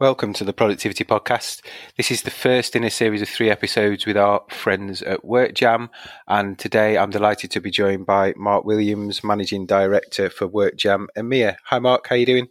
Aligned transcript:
Welcome 0.00 0.32
to 0.32 0.44
the 0.44 0.54
Productivity 0.54 1.04
Podcast. 1.04 1.60
This 1.98 2.10
is 2.10 2.22
the 2.22 2.30
first 2.30 2.74
in 2.74 2.84
a 2.84 2.90
series 2.90 3.20
of 3.20 3.28
three 3.28 3.50
episodes 3.50 4.06
with 4.06 4.16
our 4.16 4.42
friends 4.48 5.02
at 5.02 5.20
WorkJam. 5.22 5.90
And 6.26 6.58
today 6.58 6.96
I'm 6.96 7.10
delighted 7.10 7.50
to 7.50 7.60
be 7.60 7.70
joined 7.70 8.06
by 8.06 8.32
Mark 8.34 8.64
Williams, 8.64 9.22
Managing 9.22 9.66
Director 9.66 10.30
for 10.30 10.48
WorkJam 10.48 11.08
EMEA. 11.18 11.56
Hi, 11.64 11.78
Mark. 11.80 12.06
How 12.08 12.14
are 12.14 12.18
you 12.18 12.24
doing? 12.24 12.48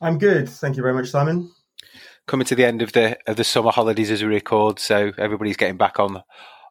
I'm 0.00 0.16
good. 0.16 0.48
Thank 0.48 0.78
you 0.78 0.82
very 0.82 0.94
much, 0.94 1.10
Simon. 1.10 1.52
Coming 2.26 2.46
to 2.46 2.54
the 2.54 2.64
end 2.64 2.80
of 2.80 2.92
the 2.92 3.18
of 3.26 3.36
the 3.36 3.44
summer 3.44 3.70
holidays 3.70 4.10
as 4.10 4.22
we 4.22 4.28
record, 4.30 4.78
so 4.78 5.12
everybody's 5.18 5.58
getting 5.58 5.76
back 5.76 6.00
on 6.00 6.22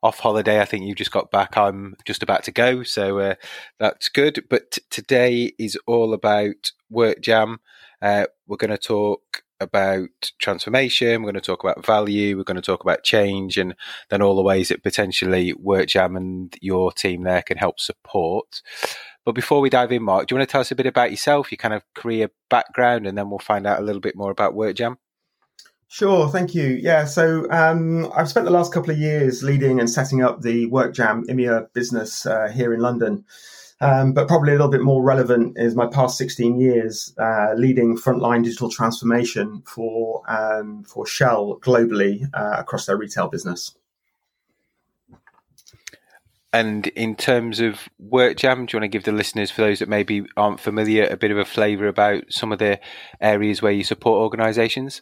off 0.02 0.18
holiday. 0.18 0.60
I 0.60 0.66
think 0.66 0.86
you 0.86 0.96
just 0.96 1.12
got 1.12 1.30
back. 1.30 1.55
I'm 1.55 1.98
just 2.04 2.23
about 2.23 2.44
to 2.46 2.52
go, 2.52 2.82
so 2.82 3.20
uh, 3.20 3.36
that's 3.78 4.10
good. 4.10 4.46
But 4.50 4.80
today 4.89 5.54
is 5.60 5.77
all 5.85 6.16
about 6.16 6.71
WorkJam. 6.91 7.57
Uh, 8.02 8.25
we're 8.48 8.57
going 8.57 8.71
to 8.71 8.77
talk 8.80 9.42
about 9.63 10.31
transformation. 10.40 11.22
We're 11.22 11.31
going 11.31 11.41
to 11.41 11.41
talk 11.41 11.63
about 11.63 11.85
value. 11.85 12.38
We're 12.38 12.44
going 12.44 12.55
to 12.55 12.62
talk 12.62 12.84
about 12.84 13.03
change, 13.03 13.58
and 13.58 13.76
then 14.09 14.22
all 14.22 14.36
the 14.36 14.41
ways 14.41 14.70
that 14.70 14.84
potentially 14.84 15.53
WorkJam 15.53 16.16
and 16.16 16.55
your 16.62 16.91
team 16.91 17.23
there 17.23 17.41
can 17.41 17.58
help 17.58 17.80
support. 17.80 18.62
But 19.26 19.36
before 19.36 19.62
we 19.62 19.70
dive 19.70 19.91
in, 19.91 20.03
Mark, 20.03 20.27
do 20.27 20.36
you 20.36 20.39
want 20.39 20.49
to 20.49 20.52
tell 20.52 20.62
us 20.62 20.72
a 20.72 20.76
bit 20.76 20.86
about 20.86 21.12
yourself, 21.12 21.52
your 21.52 21.58
kind 21.58 21.73
of 21.73 21.81
career 21.95 22.30
background, 22.49 23.08
and 23.08 23.17
then 23.17 23.30
we'll 23.30 23.39
find 23.39 23.66
out 23.66 23.80
a 23.80 23.84
little 23.84 24.02
bit 24.02 24.16
more 24.16 24.31
about 24.31 24.53
WorkJam? 24.53 24.98
Sure, 25.88 26.27
thank 26.27 26.55
you. 26.55 26.80
Yeah, 26.81 27.05
so 27.05 27.48
um, 27.52 28.11
I've 28.16 28.27
spent 28.27 28.45
the 28.45 28.52
last 28.52 28.73
couple 28.73 28.89
of 28.89 28.98
years 28.98 29.44
leading 29.44 29.80
and 29.80 29.89
setting 29.89 30.23
up 30.23 30.41
the 30.41 30.67
WorkJam 30.70 31.25
EMEA 31.27 31.72
business 31.73 32.25
uh, 32.25 32.48
here 32.48 32.73
in 32.73 32.80
London. 32.80 33.25
Um, 33.84 34.14
but 34.14 34.28
probably 34.30 34.52
a 34.52 34.54
little 34.54 34.72
bit 34.72 34.82
more 34.82 35.04
relevant 35.04 35.58
is 35.58 35.76
my 35.76 35.88
past 35.88 36.18
16 36.18 36.60
years 36.60 37.14
uh, 37.18 37.54
leading 37.55 37.98
frontline 37.98 38.44
digital 38.44 38.70
transformation 38.70 39.62
for 39.66 40.23
um, 40.30 40.84
for 40.84 41.06
Shell 41.06 41.59
globally 41.62 42.30
uh, 42.34 42.56
across 42.59 42.86
their 42.86 42.95
retail 42.95 43.28
business. 43.28 43.75
And 46.53 46.86
in 46.88 47.16
terms 47.16 47.59
of 47.59 47.90
WorkJam, 48.00 48.67
do 48.67 48.78
you 48.78 48.80
want 48.80 48.84
to 48.84 48.88
give 48.88 49.03
the 49.03 49.12
listeners, 49.12 49.50
for 49.50 49.64
those 49.64 49.80
that 49.80 49.90
maybe 49.90 50.23
aren't 50.38 50.59
familiar, 50.59 51.06
a 51.06 51.18
bit 51.18 51.31
of 51.31 51.38
a 51.40 51.45
flavour 51.45 51.88
about 51.88 52.25
some 52.30 52.52
of 52.52 52.59
the 52.59 52.80
areas 53.20 53.64
where 53.64 53.72
you 53.72 53.84
support 53.84 54.22
organisations? 54.22 55.02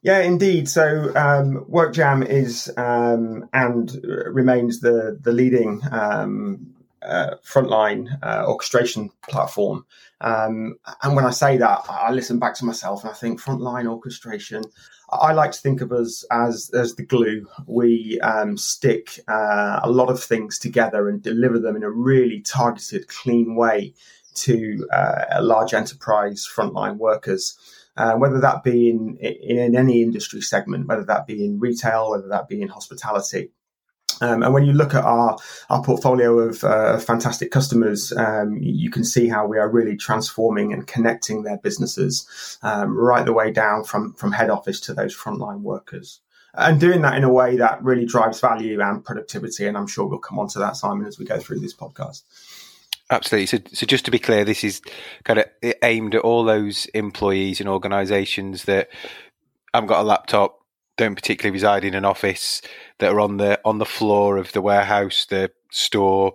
Yeah, 0.00 0.20
indeed. 0.20 0.68
So 0.68 1.12
um, 1.14 1.66
WorkJam 1.70 2.26
is 2.26 2.72
um, 2.76 3.48
and 3.52 3.90
remains 4.04 4.80
the 4.80 5.18
the 5.20 5.32
leading 5.32 5.82
um, 5.92 6.74
uh, 7.02 7.36
frontline 7.44 8.18
uh, 8.22 8.44
orchestration 8.46 9.10
platform. 9.28 9.84
Um, 10.20 10.76
and 11.02 11.14
when 11.14 11.24
I 11.24 11.30
say 11.30 11.56
that, 11.58 11.84
I 11.88 12.10
listen 12.10 12.38
back 12.38 12.54
to 12.56 12.64
myself 12.64 13.02
and 13.02 13.10
I 13.10 13.14
think 13.14 13.40
frontline 13.40 13.86
orchestration. 13.86 14.64
I 15.10 15.32
like 15.32 15.52
to 15.52 15.60
think 15.60 15.80
of 15.80 15.92
us 15.92 16.24
as 16.30 16.70
as 16.74 16.96
the 16.96 17.04
glue. 17.04 17.46
We 17.66 18.20
um, 18.20 18.56
stick 18.56 19.20
uh, 19.28 19.80
a 19.82 19.90
lot 19.90 20.10
of 20.10 20.22
things 20.22 20.58
together 20.58 21.08
and 21.08 21.22
deliver 21.22 21.58
them 21.58 21.76
in 21.76 21.82
a 21.82 21.90
really 21.90 22.40
targeted, 22.40 23.08
clean 23.08 23.54
way 23.54 23.94
to 24.34 24.86
uh, 24.92 25.38
large 25.40 25.74
enterprise 25.74 26.46
frontline 26.52 26.96
workers. 26.96 27.56
Uh, 27.96 28.14
whether 28.14 28.38
that 28.38 28.62
be 28.62 28.90
in, 28.90 29.16
in, 29.16 29.58
in 29.58 29.76
any 29.76 30.02
industry 30.02 30.40
segment, 30.40 30.86
whether 30.86 31.02
that 31.04 31.26
be 31.26 31.44
in 31.44 31.58
retail, 31.58 32.10
whether 32.10 32.28
that 32.28 32.46
be 32.46 32.62
in 32.62 32.68
hospitality. 32.68 33.50
Um, 34.20 34.42
and 34.42 34.52
when 34.52 34.64
you 34.64 34.72
look 34.72 34.94
at 34.94 35.04
our, 35.04 35.36
our 35.70 35.82
portfolio 35.82 36.38
of 36.38 36.64
uh, 36.64 36.98
fantastic 36.98 37.50
customers, 37.50 38.12
um, 38.12 38.58
you 38.60 38.90
can 38.90 39.04
see 39.04 39.28
how 39.28 39.46
we 39.46 39.58
are 39.58 39.68
really 39.68 39.96
transforming 39.96 40.72
and 40.72 40.86
connecting 40.86 41.42
their 41.42 41.58
businesses 41.58 42.58
um, 42.62 42.96
right 42.96 43.24
the 43.24 43.32
way 43.32 43.52
down 43.52 43.84
from, 43.84 44.14
from 44.14 44.32
head 44.32 44.50
office 44.50 44.80
to 44.80 44.94
those 44.94 45.16
frontline 45.16 45.60
workers. 45.60 46.20
And 46.54 46.80
doing 46.80 47.02
that 47.02 47.16
in 47.16 47.24
a 47.24 47.32
way 47.32 47.56
that 47.56 47.82
really 47.84 48.06
drives 48.06 48.40
value 48.40 48.80
and 48.80 49.04
productivity. 49.04 49.66
And 49.66 49.76
I'm 49.76 49.86
sure 49.86 50.06
we'll 50.06 50.18
come 50.18 50.38
on 50.38 50.48
to 50.48 50.58
that, 50.58 50.76
Simon, 50.76 51.06
as 51.06 51.18
we 51.18 51.24
go 51.24 51.38
through 51.38 51.60
this 51.60 51.74
podcast. 51.74 52.22
Absolutely. 53.10 53.46
So, 53.46 53.58
so 53.72 53.86
just 53.86 54.04
to 54.06 54.10
be 54.10 54.18
clear, 54.18 54.44
this 54.44 54.64
is 54.64 54.82
kind 55.24 55.38
of 55.38 55.46
aimed 55.82 56.14
at 56.14 56.22
all 56.22 56.44
those 56.44 56.86
employees 56.86 57.60
and 57.60 57.68
organisations 57.68 58.64
that 58.64 58.88
haven't 59.72 59.88
got 59.88 60.00
a 60.00 60.02
laptop, 60.02 60.57
don't 60.98 61.14
particularly 61.14 61.54
reside 61.54 61.84
in 61.84 61.94
an 61.94 62.04
office, 62.04 62.60
that 62.98 63.12
are 63.12 63.20
on 63.20 63.38
the 63.38 63.58
on 63.64 63.78
the 63.78 63.86
floor 63.86 64.36
of 64.36 64.52
the 64.52 64.60
warehouse, 64.60 65.24
the 65.24 65.50
store, 65.70 66.34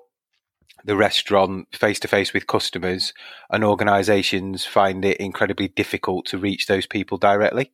the 0.84 0.96
restaurant, 0.96 1.68
face 1.76 2.00
to 2.00 2.08
face 2.08 2.34
with 2.34 2.48
customers, 2.48 3.14
and 3.52 3.64
organisations 3.64 4.66
find 4.66 5.06
it 5.06 5.18
incredibly 5.18 5.68
difficult 5.68 6.26
to 6.26 6.38
reach 6.38 6.66
those 6.66 6.88
people 6.88 7.18
directly. 7.18 7.72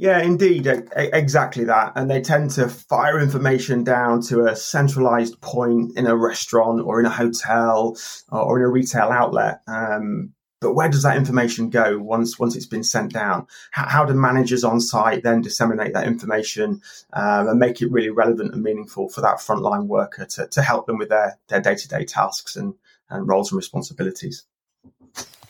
Yeah, 0.00 0.22
indeed, 0.22 0.68
exactly 0.94 1.64
that. 1.64 1.92
And 1.96 2.08
they 2.08 2.20
tend 2.20 2.52
to 2.52 2.68
fire 2.68 3.18
information 3.18 3.82
down 3.82 4.22
to 4.28 4.46
a 4.46 4.54
centralized 4.54 5.40
point 5.40 5.98
in 5.98 6.06
a 6.06 6.14
restaurant 6.16 6.82
or 6.82 7.00
in 7.00 7.06
a 7.06 7.10
hotel 7.10 7.96
or 8.30 8.58
in 8.58 8.64
a 8.64 8.68
retail 8.68 9.08
outlet. 9.10 9.60
Um, 9.66 10.34
but 10.60 10.74
where 10.74 10.88
does 10.88 11.02
that 11.02 11.16
information 11.16 11.70
go 11.70 11.98
once 11.98 12.38
once 12.38 12.56
it's 12.56 12.66
been 12.66 12.82
sent 12.82 13.12
down? 13.12 13.46
How, 13.70 13.88
how 13.88 14.04
do 14.04 14.14
managers 14.14 14.64
on 14.64 14.80
site 14.80 15.22
then 15.22 15.40
disseminate 15.40 15.92
that 15.94 16.06
information 16.06 16.82
um, 17.12 17.48
and 17.48 17.58
make 17.58 17.80
it 17.80 17.92
really 17.92 18.10
relevant 18.10 18.52
and 18.54 18.62
meaningful 18.62 19.08
for 19.08 19.20
that 19.20 19.38
frontline 19.38 19.86
worker 19.86 20.24
to, 20.24 20.46
to 20.48 20.62
help 20.62 20.86
them 20.86 20.98
with 20.98 21.10
their 21.10 21.38
their 21.48 21.60
day 21.60 21.76
to 21.76 21.88
day 21.88 22.04
tasks 22.04 22.56
and, 22.56 22.74
and 23.10 23.28
roles 23.28 23.52
and 23.52 23.56
responsibilities? 23.56 24.44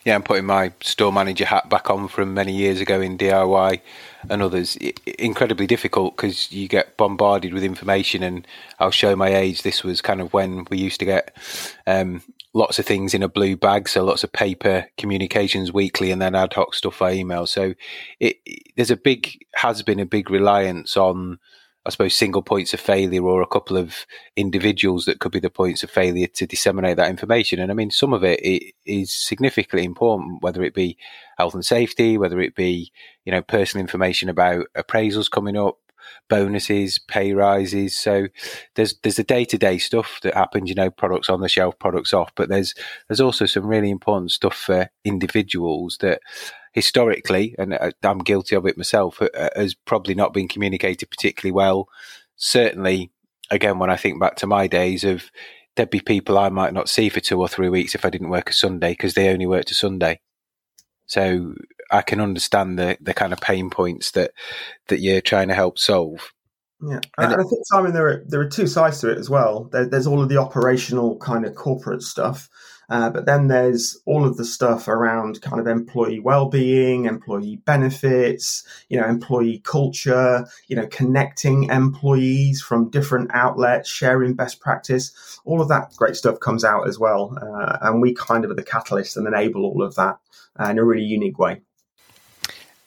Yeah, 0.04 0.14
I'm 0.14 0.22
putting 0.22 0.46
my 0.46 0.72
store 0.80 1.12
manager 1.12 1.44
hat 1.44 1.68
back 1.68 1.90
on 1.90 2.08
from 2.08 2.32
many 2.32 2.54
years 2.54 2.80
ago 2.80 3.00
in 3.00 3.18
DIY 3.18 3.80
and 4.30 4.42
others. 4.42 4.76
Incredibly 5.18 5.66
difficult 5.66 6.16
because 6.16 6.52
you 6.52 6.68
get 6.68 6.96
bombarded 6.96 7.52
with 7.52 7.64
information, 7.64 8.22
and 8.22 8.46
I'll 8.78 8.90
show 8.90 9.16
my 9.16 9.34
age. 9.34 9.62
This 9.62 9.82
was 9.82 10.00
kind 10.00 10.20
of 10.20 10.32
when 10.32 10.66
we 10.70 10.78
used 10.78 11.00
to 11.00 11.04
get 11.04 11.36
um, 11.86 12.22
lots 12.54 12.78
of 12.78 12.86
things 12.86 13.14
in 13.14 13.22
a 13.22 13.28
blue 13.28 13.56
bag, 13.56 13.88
so 13.88 14.04
lots 14.04 14.24
of 14.24 14.32
paper 14.32 14.86
communications 14.96 15.72
weekly, 15.72 16.10
and 16.10 16.20
then 16.20 16.34
ad 16.34 16.52
hoc 16.52 16.74
stuff 16.74 16.98
by 16.98 17.12
email. 17.12 17.46
So 17.46 17.74
it, 18.20 18.36
there's 18.76 18.90
a 18.90 18.96
big 18.96 19.38
has 19.54 19.82
been 19.82 20.00
a 20.00 20.06
big 20.06 20.30
reliance 20.30 20.96
on 20.96 21.38
I 21.88 21.90
suppose, 21.90 22.14
single 22.14 22.42
points 22.42 22.74
of 22.74 22.80
failure 22.80 23.22
or 23.22 23.40
a 23.40 23.46
couple 23.46 23.78
of 23.78 24.04
individuals 24.36 25.06
that 25.06 25.20
could 25.20 25.32
be 25.32 25.40
the 25.40 25.48
points 25.48 25.82
of 25.82 25.90
failure 25.90 26.26
to 26.26 26.46
disseminate 26.46 26.98
that 26.98 27.08
information. 27.08 27.60
And 27.60 27.70
I 27.70 27.74
mean, 27.74 27.90
some 27.90 28.12
of 28.12 28.22
it, 28.24 28.40
it 28.42 28.74
is 28.84 29.10
significantly 29.10 29.86
important, 29.86 30.42
whether 30.42 30.62
it 30.62 30.74
be 30.74 30.98
health 31.38 31.54
and 31.54 31.64
safety, 31.64 32.18
whether 32.18 32.40
it 32.40 32.54
be, 32.54 32.92
you 33.24 33.32
know, 33.32 33.40
personal 33.40 33.80
information 33.80 34.28
about 34.28 34.66
appraisals 34.76 35.30
coming 35.30 35.56
up, 35.56 35.78
bonuses, 36.28 36.98
pay 36.98 37.32
rises. 37.32 37.96
So 37.96 38.28
there's 38.74 38.94
there's 39.02 39.16
the 39.16 39.24
day 39.24 39.44
to 39.46 39.58
day 39.58 39.78
stuff 39.78 40.18
that 40.22 40.34
happens, 40.34 40.68
you 40.68 40.74
know, 40.74 40.90
products 40.90 41.28
on 41.28 41.40
the 41.40 41.48
shelf, 41.48 41.78
products 41.78 42.12
off, 42.12 42.32
but 42.34 42.48
there's 42.48 42.74
there's 43.08 43.20
also 43.20 43.46
some 43.46 43.66
really 43.66 43.90
important 43.90 44.32
stuff 44.32 44.56
for 44.56 44.88
individuals 45.04 45.98
that 46.00 46.20
historically, 46.72 47.54
and 47.58 47.74
uh, 47.74 47.90
I'm 48.02 48.18
guilty 48.18 48.56
of 48.56 48.66
it 48.66 48.76
myself, 48.76 49.20
uh, 49.20 49.28
uh, 49.34 49.48
has 49.56 49.74
probably 49.74 50.14
not 50.14 50.32
been 50.32 50.48
communicated 50.48 51.10
particularly 51.10 51.52
well. 51.52 51.88
Certainly, 52.36 53.10
again, 53.50 53.78
when 53.78 53.90
I 53.90 53.96
think 53.96 54.20
back 54.20 54.36
to 54.36 54.46
my 54.46 54.66
days 54.66 55.04
of 55.04 55.30
there'd 55.76 55.90
be 55.90 56.00
people 56.00 56.38
I 56.38 56.48
might 56.48 56.74
not 56.74 56.88
see 56.88 57.08
for 57.08 57.20
two 57.20 57.40
or 57.40 57.48
three 57.48 57.68
weeks 57.68 57.94
if 57.94 58.04
I 58.04 58.10
didn't 58.10 58.30
work 58.30 58.50
a 58.50 58.52
Sunday 58.52 58.92
because 58.92 59.14
they 59.14 59.28
only 59.28 59.46
worked 59.46 59.70
a 59.70 59.74
Sunday. 59.74 60.20
So 61.08 61.54
I 61.90 62.02
can 62.02 62.20
understand 62.20 62.78
the 62.78 62.96
the 63.00 63.14
kind 63.14 63.32
of 63.32 63.40
pain 63.40 63.70
points 63.70 64.12
that 64.12 64.32
that 64.86 65.00
you're 65.00 65.20
trying 65.20 65.48
to 65.48 65.54
help 65.54 65.78
solve. 65.78 66.32
Yeah, 66.80 67.00
and, 67.18 67.32
and 67.32 67.40
I 67.40 67.44
think 67.44 67.62
Simon, 67.64 67.92
there 67.92 68.06
are 68.06 68.24
there 68.28 68.40
are 68.40 68.48
two 68.48 68.68
sides 68.68 69.00
to 69.00 69.10
it 69.10 69.18
as 69.18 69.28
well. 69.28 69.64
There, 69.72 69.86
there's 69.86 70.06
all 70.06 70.22
of 70.22 70.28
the 70.28 70.36
operational 70.36 71.16
kind 71.16 71.44
of 71.44 71.56
corporate 71.56 72.02
stuff, 72.02 72.48
uh, 72.88 73.10
but 73.10 73.26
then 73.26 73.48
there's 73.48 74.00
all 74.06 74.24
of 74.24 74.36
the 74.36 74.44
stuff 74.44 74.86
around 74.86 75.42
kind 75.42 75.60
of 75.60 75.66
employee 75.66 76.20
well-being, 76.20 77.06
employee 77.06 77.60
benefits, 77.64 78.64
you 78.88 79.00
know, 79.00 79.08
employee 79.08 79.60
culture, 79.64 80.46
you 80.68 80.76
know, 80.76 80.86
connecting 80.86 81.64
employees 81.64 82.62
from 82.62 82.90
different 82.90 83.30
outlets, 83.34 83.90
sharing 83.90 84.34
best 84.34 84.60
practice. 84.60 85.40
All 85.44 85.60
of 85.60 85.68
that 85.70 85.92
great 85.96 86.14
stuff 86.14 86.38
comes 86.38 86.64
out 86.64 86.86
as 86.86 86.96
well, 86.96 87.36
uh, 87.42 87.78
and 87.80 88.00
we 88.00 88.14
kind 88.14 88.44
of 88.44 88.52
are 88.52 88.54
the 88.54 88.62
catalyst 88.62 89.16
and 89.16 89.26
enable 89.26 89.64
all 89.64 89.82
of 89.82 89.96
that 89.96 90.18
Uh, 90.60 90.70
in 90.70 90.78
a 90.78 90.84
really 90.84 91.04
unique 91.04 91.38
way. 91.38 91.60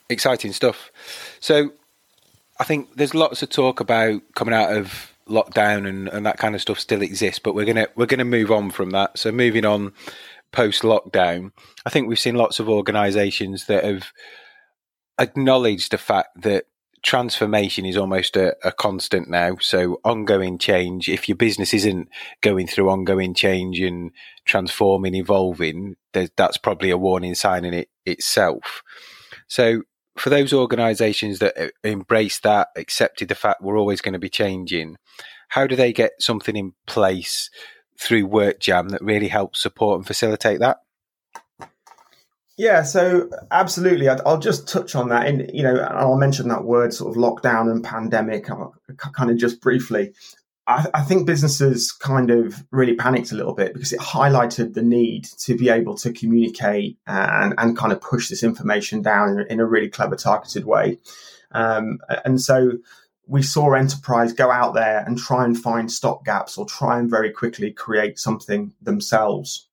Exciting 0.10 0.52
stuff. 0.52 0.92
So, 1.40 1.72
I 2.60 2.64
think 2.64 2.96
there's 2.96 3.16
lots 3.16 3.42
of 3.42 3.50
talk 3.50 3.80
about 3.80 4.22
coming 4.36 4.54
out 4.54 4.76
of 4.76 5.12
lockdown 5.28 5.88
and, 5.88 6.08
and 6.10 6.26
that 6.26 6.38
kind 6.38 6.54
of 6.54 6.62
stuff 6.62 6.80
still 6.80 7.02
exists, 7.02 7.40
but 7.40 7.56
we're 7.56 7.66
gonna 7.66 7.88
we're 7.96 8.06
gonna 8.06 8.26
move 8.26 8.52
on 8.52 8.70
from 8.70 8.92
that. 8.92 9.18
So 9.18 9.32
moving 9.32 9.66
on 9.66 9.94
post 10.52 10.84
lockdown, 10.84 11.52
I 11.86 11.90
think 11.90 12.08
we've 12.08 12.20
seen 12.20 12.36
lots 12.36 12.60
of 12.60 12.70
organisations 12.70 13.66
that 13.66 13.84
have 13.84 14.12
acknowledged 15.18 15.92
the 15.92 15.98
fact 15.98 16.42
that 16.42 16.66
transformation 17.04 17.86
is 17.86 17.98
almost 17.98 18.36
a, 18.36 18.56
a, 18.64 18.72
constant 18.72 19.30
now. 19.30 19.58
So 19.60 20.00
ongoing 20.04 20.58
change. 20.58 21.10
If 21.10 21.28
your 21.28 21.36
business 21.36 21.74
isn't 21.74 22.10
going 22.42 22.68
through 22.68 22.90
ongoing 22.90 23.34
change 23.34 23.80
and 23.80 24.12
transforming, 24.46 25.16
evolving, 25.16 25.96
that's 26.14 26.58
probably 26.58 26.92
a 26.92 26.98
warning 26.98 27.36
sign 27.36 27.66
in 27.66 27.74
it 27.74 27.90
itself. 28.06 28.84
So 29.48 29.84
for 30.18 30.30
those 30.30 30.54
organisations 30.54 31.40
that 31.40 31.58
uh, 31.58 31.70
embrace 31.84 32.40
that, 32.40 32.70
accepted 32.76 33.30
the 33.30 33.36
fact 33.36 33.62
we're 33.62 33.80
always 33.80 34.02
going 34.02 34.14
to 34.14 34.20
be 34.20 34.30
changing, 34.30 34.98
how 35.50 35.68
do 35.68 35.76
they 35.76 35.94
get 35.94 36.12
something 36.20 36.56
in 36.56 36.74
place 36.86 37.50
through 38.00 38.28
WorkJam 38.28 38.90
that 38.90 39.02
really 39.02 39.28
helps 39.28 39.62
support 39.62 39.98
and 39.98 40.08
facilitate 40.08 40.60
that? 40.60 40.78
Yeah, 42.58 42.84
so 42.84 43.30
absolutely. 43.50 44.10
I'll 44.10 44.40
just 44.40 44.68
touch 44.68 44.94
on 44.96 45.10
that, 45.10 45.26
and 45.26 45.50
you 45.54 45.64
know, 45.64 45.78
I'll 45.78 46.18
mention 46.18 46.50
that 46.50 46.64
word 46.64 46.94
sort 46.94 47.16
of 47.16 47.22
lockdown 47.22 47.72
and 47.72 47.84
pandemic, 47.84 48.46
kind 48.46 49.32
of 49.32 49.38
just 49.38 49.62
briefly. 49.62 50.14
I, 50.68 50.86
I, 50.94 51.02
think 51.02 51.26
businesses 51.26 51.92
kind 51.92 52.30
of 52.30 52.64
really 52.72 52.96
panicked 52.96 53.32
a 53.32 53.36
little 53.36 53.56
bit 53.56 53.74
because 53.74 53.94
it 53.94 54.00
highlighted 54.00 54.74
the 54.74 54.84
need 54.84 55.26
to 55.40 55.58
be 55.58 55.70
able 55.70 55.96
to 55.98 56.14
communicate 56.14 56.98
and, 57.08 57.56
and 57.58 57.76
kind 57.76 57.92
of 57.92 58.00
push 58.00 58.30
this 58.30 58.44
information 58.44 59.02
down 59.02 59.40
in, 59.40 59.48
in 59.48 59.60
a 59.60 59.66
really 59.66 59.90
clever, 59.90 60.16
targeted 60.16 60.66
way. 60.66 61.00
Um, 61.52 61.98
and 62.24 62.40
so 62.40 62.74
we 63.28 63.42
saw 63.42 63.74
enterprise 63.74 64.34
go 64.34 64.52
out 64.52 64.74
there 64.74 65.00
and 65.00 65.18
try 65.18 65.46
and 65.46 65.58
find 65.58 65.92
stop 65.92 66.26
gaps 66.26 66.58
or 66.58 66.66
try 66.66 67.00
and 67.00 67.10
very 67.10 67.32
quickly 67.32 67.72
create 67.72 68.20
something 68.20 68.74
themselves. 68.82 69.68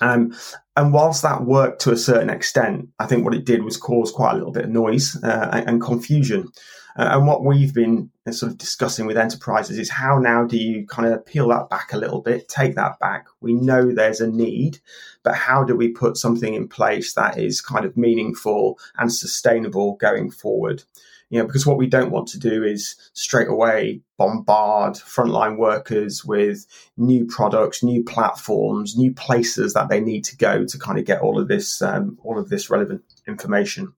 Um, 0.00 0.34
and 0.76 0.92
whilst 0.92 1.22
that 1.22 1.44
worked 1.44 1.80
to 1.82 1.92
a 1.92 1.96
certain 1.96 2.30
extent, 2.30 2.88
I 2.98 3.06
think 3.06 3.24
what 3.24 3.34
it 3.34 3.44
did 3.44 3.62
was 3.62 3.76
cause 3.76 4.10
quite 4.10 4.32
a 4.32 4.36
little 4.36 4.52
bit 4.52 4.64
of 4.64 4.70
noise 4.70 5.16
uh, 5.22 5.50
and, 5.52 5.68
and 5.68 5.80
confusion. 5.80 6.48
Uh, 6.96 7.10
and 7.12 7.26
what 7.26 7.44
we've 7.44 7.74
been 7.74 8.10
uh, 8.26 8.32
sort 8.32 8.52
of 8.52 8.58
discussing 8.58 9.06
with 9.06 9.16
enterprises 9.16 9.78
is 9.78 9.90
how 9.90 10.18
now 10.18 10.44
do 10.44 10.56
you 10.56 10.86
kind 10.86 11.12
of 11.12 11.26
peel 11.26 11.48
that 11.48 11.68
back 11.68 11.92
a 11.92 11.98
little 11.98 12.20
bit, 12.20 12.48
take 12.48 12.76
that 12.76 12.98
back. 13.00 13.26
We 13.40 13.52
know 13.52 13.92
there's 13.92 14.20
a 14.20 14.30
need, 14.30 14.78
but 15.24 15.34
how 15.34 15.64
do 15.64 15.76
we 15.76 15.88
put 15.88 16.16
something 16.16 16.54
in 16.54 16.68
place 16.68 17.14
that 17.14 17.36
is 17.36 17.60
kind 17.60 17.84
of 17.84 17.96
meaningful 17.96 18.78
and 18.96 19.12
sustainable 19.12 19.96
going 19.96 20.30
forward? 20.30 20.84
You 21.30 21.40
know, 21.40 21.46
because 21.46 21.66
what 21.66 21.78
we 21.78 21.88
don't 21.88 22.12
want 22.12 22.28
to 22.28 22.38
do 22.38 22.62
is 22.62 22.94
straight 23.12 23.48
away 23.48 24.02
bombard 24.16 24.94
frontline 24.94 25.56
workers 25.56 26.24
with 26.24 26.64
new 26.96 27.26
products, 27.26 27.82
new 27.82 28.04
platforms, 28.04 28.96
new 28.96 29.12
places 29.12 29.74
that 29.74 29.88
they 29.88 30.00
need 30.00 30.22
to 30.26 30.36
go 30.36 30.64
to 30.64 30.78
kind 30.78 30.98
of 30.98 31.06
get 31.06 31.22
all 31.22 31.40
of 31.40 31.48
this, 31.48 31.82
um, 31.82 32.18
all 32.22 32.38
of 32.38 32.50
this 32.50 32.70
relevant 32.70 33.02
information 33.26 33.92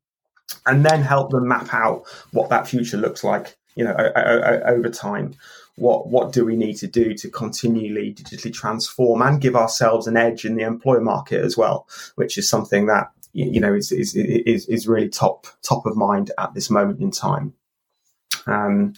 and 0.67 0.85
then 0.85 1.03
help 1.03 1.31
them 1.31 1.49
map 1.49 1.73
out 1.73 2.05
what 2.33 2.51
that 2.51 2.69
future 2.69 2.97
looks 2.97 3.25
like 3.25 3.57
you 3.75 3.85
know 3.85 3.95
over 4.67 4.89
time. 4.89 5.35
What 5.77 6.09
what 6.09 6.33
do 6.33 6.45
we 6.45 6.57
need 6.57 6.77
to 6.79 6.87
do 6.87 7.13
to 7.15 7.29
continually 7.29 8.15
digitally 8.15 8.53
transform 8.53 9.21
and 9.21 9.41
give 9.41 9.55
ourselves 9.55 10.07
an 10.07 10.17
edge 10.17 10.47
in 10.47 10.57
the 10.57 10.63
employer 10.63 11.03
market 11.03 11.45
as 11.45 11.57
well 11.57 11.87
which 12.15 12.39
is 12.39 12.49
something 12.49 12.87
that 12.87 13.11
you 13.35 13.61
know 13.61 13.75
is 13.75 13.93
is 13.93 14.17
is, 14.17 14.67
is 14.67 14.89
really 14.89 15.11
top 15.11 15.47
top 15.63 15.85
of 15.85 15.97
mind 15.97 16.33
at 16.39 16.55
this 16.55 16.71
moment 16.71 17.01
in 17.01 17.11
time. 17.11 17.53
Um, 18.47 18.95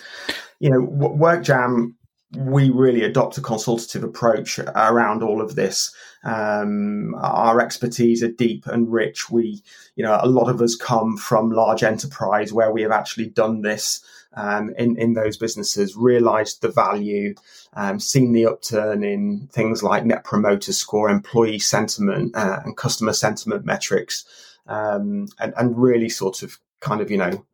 you 0.60 0.70
know 0.70 0.86
workjam 0.86 1.94
we 2.36 2.70
really 2.70 3.04
adopt 3.04 3.38
a 3.38 3.40
consultative 3.40 4.04
approach 4.04 4.58
around 4.58 5.22
all 5.22 5.40
of 5.40 5.54
this. 5.54 5.94
Um, 6.24 7.14
our 7.16 7.60
expertise 7.60 8.22
are 8.22 8.28
deep 8.28 8.66
and 8.66 8.92
rich. 8.92 9.30
We, 9.30 9.62
you 9.96 10.04
know, 10.04 10.18
a 10.20 10.28
lot 10.28 10.50
of 10.50 10.60
us 10.60 10.74
come 10.74 11.16
from 11.16 11.50
large 11.50 11.82
enterprise 11.82 12.52
where 12.52 12.70
we 12.70 12.82
have 12.82 12.90
actually 12.90 13.28
done 13.28 13.62
this 13.62 14.04
um, 14.34 14.74
in 14.76 14.96
in 14.98 15.14
those 15.14 15.38
businesses, 15.38 15.96
realised 15.96 16.60
the 16.60 16.68
value, 16.68 17.34
um, 17.72 17.98
seen 17.98 18.32
the 18.32 18.46
upturn 18.46 19.02
in 19.02 19.48
things 19.52 19.82
like 19.82 20.04
net 20.04 20.24
promoter 20.24 20.72
score, 20.72 21.08
employee 21.08 21.58
sentiment, 21.58 22.36
uh, 22.36 22.60
and 22.64 22.76
customer 22.76 23.14
sentiment 23.14 23.64
metrics, 23.64 24.26
um, 24.66 25.28
and 25.40 25.54
and 25.56 25.78
really 25.78 26.10
sort 26.10 26.42
of 26.42 26.58
kind 26.80 27.00
of 27.00 27.10
you 27.10 27.16
know 27.16 27.44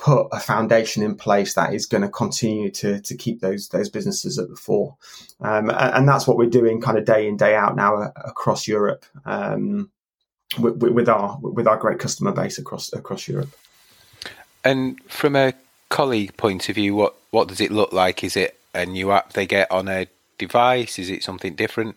put 0.00 0.28
a 0.32 0.40
foundation 0.40 1.02
in 1.02 1.14
place 1.14 1.54
that 1.54 1.74
is 1.74 1.84
going 1.84 2.00
to 2.02 2.08
continue 2.08 2.70
to 2.70 3.00
to 3.02 3.14
keep 3.14 3.40
those 3.40 3.68
those 3.68 3.90
businesses 3.90 4.38
at 4.38 4.48
the 4.48 4.56
fore, 4.56 4.96
um, 5.40 5.68
and, 5.68 5.94
and, 5.94 6.08
that's 6.08 6.26
what 6.26 6.38
we're 6.38 6.48
doing 6.48 6.80
kind 6.80 6.96
of 6.96 7.04
day 7.04 7.28
in 7.28 7.36
day 7.36 7.54
out 7.54 7.76
now 7.76 7.96
uh, 7.96 8.10
across 8.24 8.66
Europe 8.66 9.04
um, 9.26 9.90
with, 10.58 10.82
with, 10.82 11.08
our 11.08 11.38
with 11.42 11.68
our 11.68 11.76
great 11.76 11.98
customer 11.98 12.32
base 12.32 12.58
across 12.58 12.92
across 12.94 13.28
Europe. 13.28 13.50
And 14.64 15.00
from 15.04 15.36
a 15.36 15.52
colleague 15.90 16.36
point 16.36 16.68
of 16.70 16.74
view, 16.74 16.94
what 16.94 17.14
what 17.30 17.48
does 17.48 17.60
it 17.60 17.70
look 17.70 17.92
like? 17.92 18.24
Is 18.24 18.36
it 18.36 18.58
a 18.74 18.86
new 18.86 19.12
app 19.12 19.34
they 19.34 19.46
get 19.46 19.70
on 19.70 19.86
a 19.88 20.06
device? 20.38 20.98
Is 20.98 21.10
it 21.10 21.22
something 21.22 21.54
different? 21.54 21.96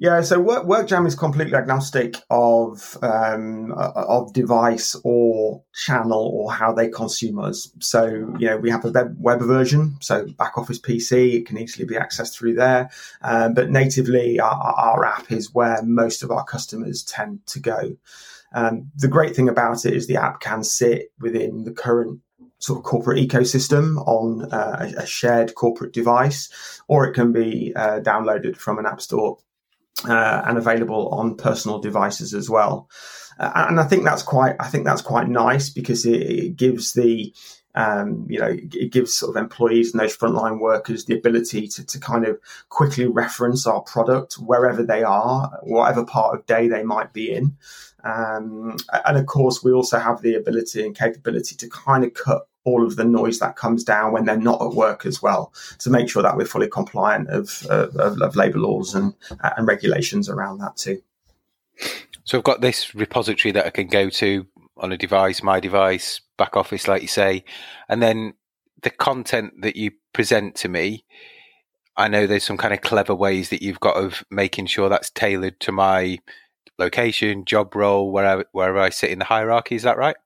Yeah, 0.00 0.22
so 0.22 0.40
Work, 0.40 0.64
WorkJam 0.64 1.06
is 1.06 1.14
completely 1.14 1.54
agnostic 1.56 2.16
of 2.30 2.96
um, 3.02 3.70
of 3.76 4.32
device 4.32 4.96
or 5.04 5.62
channel 5.74 6.30
or 6.34 6.50
how 6.50 6.72
they 6.72 6.88
consume 6.88 7.38
us. 7.38 7.70
So 7.80 8.06
you 8.38 8.46
know 8.46 8.56
we 8.56 8.70
have 8.70 8.86
a 8.86 8.90
web, 8.90 9.14
web 9.18 9.40
version, 9.42 9.98
so 10.00 10.26
back 10.38 10.56
office 10.56 10.80
PC, 10.80 11.34
it 11.34 11.46
can 11.46 11.58
easily 11.58 11.84
be 11.84 11.96
accessed 11.96 12.34
through 12.34 12.54
there. 12.54 12.88
Um, 13.20 13.52
but 13.52 13.68
natively, 13.68 14.40
our, 14.40 14.50
our, 14.50 15.04
app 15.04 15.30
is 15.30 15.52
where 15.52 15.82
most 15.82 16.22
of 16.22 16.30
our 16.30 16.44
customers 16.44 17.02
tend 17.02 17.46
to 17.48 17.60
go. 17.60 17.94
Um, 18.54 18.90
the 18.96 19.08
great 19.08 19.36
thing 19.36 19.50
about 19.50 19.84
it 19.84 19.92
is 19.92 20.06
the 20.06 20.16
app 20.16 20.40
can 20.40 20.64
sit 20.64 21.12
within 21.20 21.64
the 21.64 21.72
current 21.72 22.20
sort 22.58 22.78
of 22.78 22.84
corporate 22.84 23.18
ecosystem 23.18 23.98
on 24.06 24.50
uh, 24.50 24.92
a 24.96 25.04
shared 25.04 25.54
corporate 25.54 25.92
device, 25.92 26.80
or 26.88 27.06
it 27.06 27.12
can 27.12 27.32
be 27.32 27.74
uh, 27.76 28.00
downloaded 28.00 28.56
from 28.56 28.78
an 28.78 28.86
app 28.86 29.02
store 29.02 29.36
uh, 30.08 30.42
and 30.46 30.58
available 30.58 31.08
on 31.08 31.36
personal 31.36 31.78
devices 31.78 32.34
as 32.34 32.48
well. 32.48 32.88
Uh, 33.38 33.66
and 33.68 33.80
I 33.80 33.84
think 33.84 34.04
that's 34.04 34.22
quite, 34.22 34.56
I 34.60 34.68
think 34.68 34.84
that's 34.84 35.02
quite 35.02 35.28
nice 35.28 35.70
because 35.70 36.04
it, 36.04 36.20
it 36.20 36.56
gives 36.56 36.92
the, 36.92 37.34
um, 37.74 38.26
you 38.28 38.38
know, 38.38 38.48
it 38.48 38.92
gives 38.92 39.14
sort 39.14 39.34
of 39.34 39.42
employees 39.42 39.92
and 39.92 40.00
those 40.00 40.16
frontline 40.16 40.60
workers 40.60 41.04
the 41.04 41.16
ability 41.16 41.68
to, 41.68 41.84
to 41.84 41.98
kind 42.00 42.26
of 42.26 42.38
quickly 42.68 43.06
reference 43.06 43.66
our 43.66 43.80
product 43.82 44.34
wherever 44.34 44.82
they 44.82 45.02
are, 45.02 45.58
whatever 45.62 46.04
part 46.04 46.38
of 46.38 46.46
day 46.46 46.68
they 46.68 46.82
might 46.82 47.12
be 47.12 47.32
in. 47.32 47.56
Um, 48.04 48.76
and 49.06 49.16
of 49.16 49.26
course, 49.26 49.62
we 49.62 49.72
also 49.72 49.98
have 49.98 50.20
the 50.20 50.34
ability 50.34 50.84
and 50.84 50.96
capability 50.96 51.54
to 51.56 51.68
kind 51.68 52.04
of 52.04 52.14
cut 52.14 52.46
all 52.64 52.84
of 52.86 52.96
the 52.96 53.04
noise 53.04 53.38
that 53.38 53.56
comes 53.56 53.84
down 53.84 54.12
when 54.12 54.24
they're 54.24 54.36
not 54.36 54.60
at 54.60 54.72
work 54.72 55.06
as 55.06 55.22
well 55.22 55.52
to 55.78 55.90
make 55.90 56.08
sure 56.08 56.22
that 56.22 56.36
we're 56.36 56.44
fully 56.44 56.68
compliant 56.68 57.28
of, 57.28 57.66
uh, 57.70 57.88
of, 57.98 58.20
of 58.20 58.36
labour 58.36 58.58
laws 58.58 58.94
and, 58.94 59.14
uh, 59.42 59.50
and 59.56 59.66
regulations 59.66 60.28
around 60.28 60.58
that 60.58 60.76
too. 60.76 61.02
So 62.24 62.38
I've 62.38 62.44
got 62.44 62.60
this 62.60 62.94
repository 62.94 63.52
that 63.52 63.66
I 63.66 63.70
can 63.70 63.86
go 63.88 64.10
to 64.10 64.46
on 64.76 64.92
a 64.92 64.96
device, 64.96 65.42
my 65.42 65.60
device, 65.60 66.20
back 66.36 66.56
office, 66.56 66.86
like 66.86 67.02
you 67.02 67.08
say, 67.08 67.44
and 67.88 68.02
then 68.02 68.34
the 68.82 68.90
content 68.90 69.52
that 69.62 69.76
you 69.76 69.92
present 70.12 70.54
to 70.56 70.68
me. 70.68 71.04
I 71.96 72.08
know 72.08 72.26
there's 72.26 72.44
some 72.44 72.56
kind 72.56 72.72
of 72.72 72.80
clever 72.80 73.14
ways 73.14 73.50
that 73.50 73.62
you've 73.62 73.80
got 73.80 73.96
of 73.96 74.24
making 74.30 74.66
sure 74.66 74.88
that's 74.88 75.10
tailored 75.10 75.60
to 75.60 75.72
my 75.72 76.18
location, 76.78 77.44
job 77.44 77.74
role, 77.74 78.10
wherever 78.10 78.44
wherever 78.52 78.78
I 78.78 78.90
sit 78.90 79.10
in 79.10 79.18
the 79.18 79.24
hierarchy. 79.24 79.74
Is 79.74 79.82
that 79.82 79.98
right? 79.98 80.16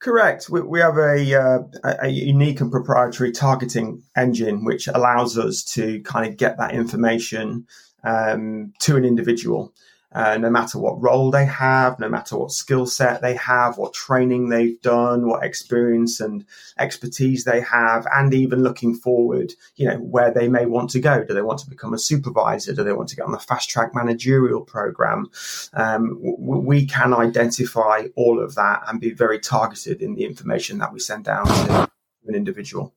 Correct. 0.00 0.48
We, 0.48 0.60
we 0.60 0.80
have 0.80 0.96
a, 0.96 1.34
uh, 1.34 1.58
a 2.02 2.08
unique 2.08 2.60
and 2.60 2.70
proprietary 2.70 3.32
targeting 3.32 4.02
engine 4.16 4.64
which 4.64 4.86
allows 4.86 5.36
us 5.36 5.64
to 5.74 6.00
kind 6.02 6.28
of 6.30 6.36
get 6.36 6.56
that 6.58 6.72
information 6.72 7.66
um, 8.04 8.72
to 8.80 8.96
an 8.96 9.04
individual 9.04 9.72
uh, 10.12 10.38
no 10.38 10.48
matter 10.48 10.78
what 10.78 11.00
role 11.02 11.30
they 11.30 11.44
have, 11.44 11.98
no 11.98 12.08
matter 12.08 12.38
what 12.38 12.50
skill 12.50 12.86
set 12.86 13.20
they 13.20 13.34
have, 13.34 13.76
what 13.76 13.92
training 13.92 14.48
they've 14.48 14.80
done, 14.80 15.28
what 15.28 15.44
experience 15.44 16.18
and 16.18 16.46
expertise 16.78 17.44
they 17.44 17.60
have, 17.60 18.06
and 18.14 18.32
even 18.32 18.62
looking 18.62 18.94
forward, 18.94 19.52
you 19.76 19.86
know, 19.86 19.96
where 19.96 20.32
they 20.32 20.48
may 20.48 20.64
want 20.64 20.88
to 20.90 21.00
go. 21.00 21.24
Do 21.24 21.34
they 21.34 21.42
want 21.42 21.58
to 21.60 21.68
become 21.68 21.92
a 21.92 21.98
supervisor? 21.98 22.72
Do 22.72 22.84
they 22.84 22.92
want 22.92 23.10
to 23.10 23.16
get 23.16 23.26
on 23.26 23.32
the 23.32 23.38
fast 23.38 23.68
track 23.68 23.94
managerial 23.94 24.62
program? 24.62 25.30
Um, 25.74 26.14
w- 26.22 26.60
we 26.60 26.86
can 26.86 27.12
identify 27.12 28.06
all 28.16 28.42
of 28.42 28.54
that 28.54 28.84
and 28.88 29.00
be 29.00 29.10
very 29.10 29.38
targeted 29.38 30.00
in 30.00 30.14
the 30.14 30.24
information 30.24 30.78
that 30.78 30.92
we 30.92 31.00
send 31.00 31.28
out 31.28 31.46
to 31.46 31.90
an 32.26 32.34
individual. 32.34 32.94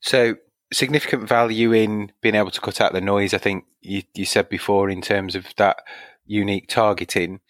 So 0.00 0.36
significant 0.72 1.28
value 1.28 1.72
in 1.72 2.12
being 2.20 2.34
able 2.34 2.50
to 2.50 2.60
cut 2.60 2.80
out 2.80 2.92
the 2.92 3.00
noise. 3.00 3.34
I 3.34 3.38
think 3.38 3.64
you, 3.80 4.02
you 4.14 4.24
said 4.24 4.48
before 4.48 4.90
in 4.90 5.00
terms 5.00 5.34
of 5.34 5.46
that 5.56 5.82
unique 6.26 6.68
targeting. 6.68 7.40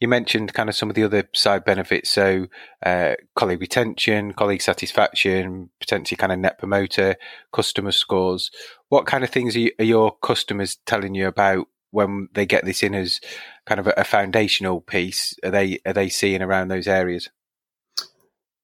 You 0.00 0.06
mentioned 0.06 0.54
kind 0.54 0.68
of 0.68 0.76
some 0.76 0.88
of 0.90 0.94
the 0.94 1.02
other 1.02 1.28
side 1.34 1.64
benefits, 1.64 2.08
so 2.10 2.46
uh, 2.86 3.14
colleague 3.34 3.60
retention, 3.60 4.32
colleague 4.32 4.62
satisfaction, 4.62 5.70
potentially 5.80 6.16
kind 6.16 6.30
of 6.30 6.38
net 6.38 6.58
promoter, 6.58 7.16
customer 7.52 7.90
scores. 7.90 8.52
What 8.90 9.06
kind 9.06 9.24
of 9.24 9.30
things 9.30 9.56
are, 9.56 9.60
you, 9.60 9.72
are 9.80 9.84
your 9.84 10.16
customers 10.18 10.78
telling 10.86 11.16
you 11.16 11.26
about 11.26 11.66
when 11.90 12.28
they 12.34 12.46
get 12.46 12.64
this 12.64 12.84
in 12.84 12.94
as 12.94 13.20
kind 13.66 13.80
of 13.80 13.88
a, 13.88 13.94
a 13.96 14.04
foundational 14.04 14.80
piece? 14.80 15.34
Are 15.42 15.50
they 15.50 15.80
are 15.84 15.92
they 15.92 16.08
seeing 16.08 16.42
around 16.42 16.68
those 16.68 16.86
areas? 16.86 17.28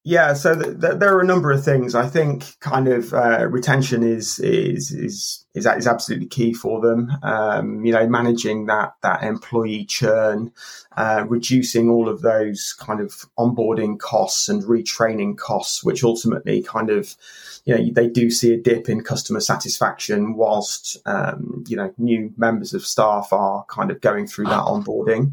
Yeah, 0.04 0.34
so 0.34 0.54
th- 0.54 0.80
th- 0.80 0.94
there 0.98 1.16
are 1.16 1.20
a 1.20 1.26
number 1.26 1.50
of 1.52 1.64
things. 1.64 1.94
I 1.94 2.08
think 2.08 2.58
kind 2.60 2.88
of 2.88 3.14
uh, 3.14 3.46
retention 3.48 4.02
is 4.02 4.38
is 4.38 4.90
is 4.92 5.43
is 5.54 5.66
is 5.66 5.86
absolutely 5.86 6.26
key 6.26 6.52
for 6.52 6.80
them. 6.80 7.12
Um, 7.22 7.84
you 7.84 7.92
know, 7.92 8.06
managing 8.08 8.66
that 8.66 8.94
that 9.02 9.22
employee 9.22 9.84
churn, 9.84 10.52
uh, 10.96 11.24
reducing 11.28 11.88
all 11.88 12.08
of 12.08 12.22
those 12.22 12.72
kind 12.72 13.00
of 13.00 13.24
onboarding 13.38 13.98
costs 13.98 14.48
and 14.48 14.62
retraining 14.64 15.38
costs, 15.38 15.84
which 15.84 16.02
ultimately 16.02 16.62
kind 16.62 16.90
of 16.90 17.16
you 17.64 17.76
know 17.76 17.92
they 17.92 18.08
do 18.08 18.30
see 18.30 18.52
a 18.52 18.56
dip 18.56 18.88
in 18.88 19.02
customer 19.02 19.40
satisfaction 19.40 20.34
whilst 20.34 20.98
um, 21.06 21.64
you 21.68 21.76
know 21.76 21.94
new 21.98 22.32
members 22.36 22.74
of 22.74 22.84
staff 22.84 23.32
are 23.32 23.64
kind 23.66 23.90
of 23.90 24.00
going 24.00 24.26
through 24.26 24.46
that 24.46 24.64
onboarding. 24.64 25.32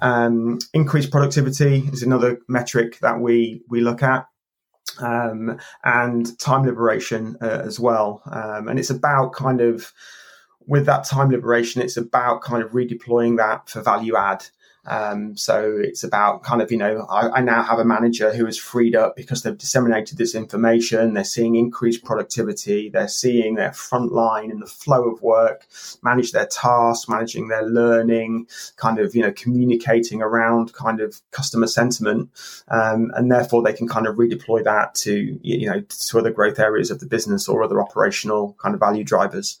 Um, 0.00 0.58
increased 0.74 1.12
productivity 1.12 1.88
is 1.92 2.02
another 2.02 2.40
metric 2.48 2.98
that 2.98 3.20
we 3.20 3.62
we 3.68 3.80
look 3.80 4.02
at 4.02 4.26
um, 5.00 5.58
and 5.84 6.38
time 6.38 6.64
liberation 6.64 7.36
uh, 7.40 7.62
as 7.64 7.78
well. 7.80 8.22
Um, 8.26 8.68
and 8.68 8.78
it's 8.78 8.90
about 8.90 9.32
kind 9.32 9.60
of 9.60 9.92
with 10.66 10.86
that 10.86 11.04
time 11.04 11.30
liberation, 11.30 11.82
it's 11.82 11.96
about 11.96 12.42
kind 12.42 12.62
of 12.62 12.70
redeploying 12.70 13.36
that 13.38 13.68
for 13.68 13.82
value 13.82 14.16
add. 14.16 14.44
Um, 14.84 15.36
so 15.36 15.78
it's 15.80 16.02
about 16.02 16.42
kind 16.42 16.60
of, 16.60 16.72
you 16.72 16.78
know, 16.78 17.06
I, 17.08 17.38
I, 17.38 17.40
now 17.40 17.62
have 17.62 17.78
a 17.78 17.84
manager 17.84 18.34
who 18.34 18.48
is 18.48 18.58
freed 18.58 18.96
up 18.96 19.14
because 19.14 19.42
they've 19.42 19.56
disseminated 19.56 20.18
this 20.18 20.34
information. 20.34 21.14
They're 21.14 21.22
seeing 21.22 21.54
increased 21.54 22.04
productivity. 22.04 22.88
They're 22.88 23.06
seeing 23.06 23.54
their 23.54 23.72
front 23.72 24.10
line 24.10 24.50
and 24.50 24.60
the 24.60 24.66
flow 24.66 25.04
of 25.04 25.22
work, 25.22 25.68
manage 26.02 26.32
their 26.32 26.46
tasks, 26.46 27.08
managing 27.08 27.46
their 27.46 27.64
learning, 27.64 28.48
kind 28.74 28.98
of, 28.98 29.14
you 29.14 29.22
know, 29.22 29.32
communicating 29.32 30.20
around 30.20 30.72
kind 30.72 31.00
of 31.00 31.20
customer 31.30 31.68
sentiment. 31.68 32.30
Um, 32.66 33.12
and 33.14 33.30
therefore 33.30 33.62
they 33.62 33.72
can 33.72 33.86
kind 33.86 34.08
of 34.08 34.16
redeploy 34.16 34.64
that 34.64 34.96
to, 34.96 35.38
you 35.42 35.70
know, 35.70 35.80
to 35.80 36.18
other 36.18 36.32
growth 36.32 36.58
areas 36.58 36.90
of 36.90 36.98
the 36.98 37.06
business 37.06 37.48
or 37.48 37.62
other 37.62 37.80
operational 37.80 38.56
kind 38.60 38.74
of 38.74 38.80
value 38.80 39.04
drivers. 39.04 39.60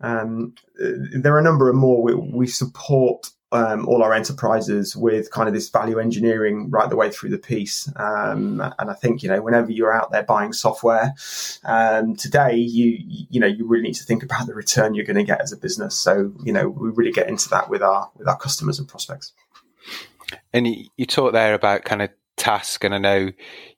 Um, 0.00 0.54
there 0.78 1.34
are 1.34 1.38
a 1.38 1.42
number 1.42 1.68
of 1.68 1.74
more. 1.74 2.02
We, 2.02 2.14
we 2.14 2.46
support 2.46 3.30
um, 3.52 3.86
all 3.86 4.02
our 4.02 4.12
enterprises 4.12 4.96
with 4.96 5.30
kind 5.30 5.48
of 5.48 5.54
this 5.54 5.68
value 5.68 5.98
engineering 5.98 6.68
right 6.70 6.90
the 6.90 6.96
way 6.96 7.10
through 7.10 7.30
the 7.30 7.38
piece. 7.38 7.88
Um, 7.96 8.60
and 8.78 8.90
I 8.90 8.94
think 8.94 9.22
you 9.22 9.28
know 9.28 9.40
whenever 9.40 9.70
you're 9.70 9.94
out 9.94 10.10
there 10.10 10.22
buying 10.22 10.52
software 10.52 11.14
um, 11.64 12.16
today, 12.16 12.56
you 12.56 12.98
you 13.30 13.40
know 13.40 13.46
you 13.46 13.66
really 13.66 13.84
need 13.84 13.94
to 13.94 14.04
think 14.04 14.22
about 14.22 14.46
the 14.46 14.54
return 14.54 14.94
you're 14.94 15.04
going 15.04 15.16
to 15.16 15.24
get 15.24 15.40
as 15.40 15.52
a 15.52 15.56
business. 15.56 15.96
So 15.96 16.32
you 16.42 16.52
know 16.52 16.68
we 16.68 16.90
really 16.90 17.12
get 17.12 17.28
into 17.28 17.48
that 17.50 17.70
with 17.70 17.82
our 17.82 18.10
with 18.16 18.28
our 18.28 18.36
customers 18.36 18.78
and 18.78 18.88
prospects. 18.88 19.32
And 20.52 20.66
you, 20.66 20.86
you 20.96 21.06
talk 21.06 21.32
there 21.32 21.54
about 21.54 21.84
kind 21.84 22.02
of 22.02 22.10
task 22.36 22.84
and 22.84 22.94
I 22.94 22.98
know 22.98 23.30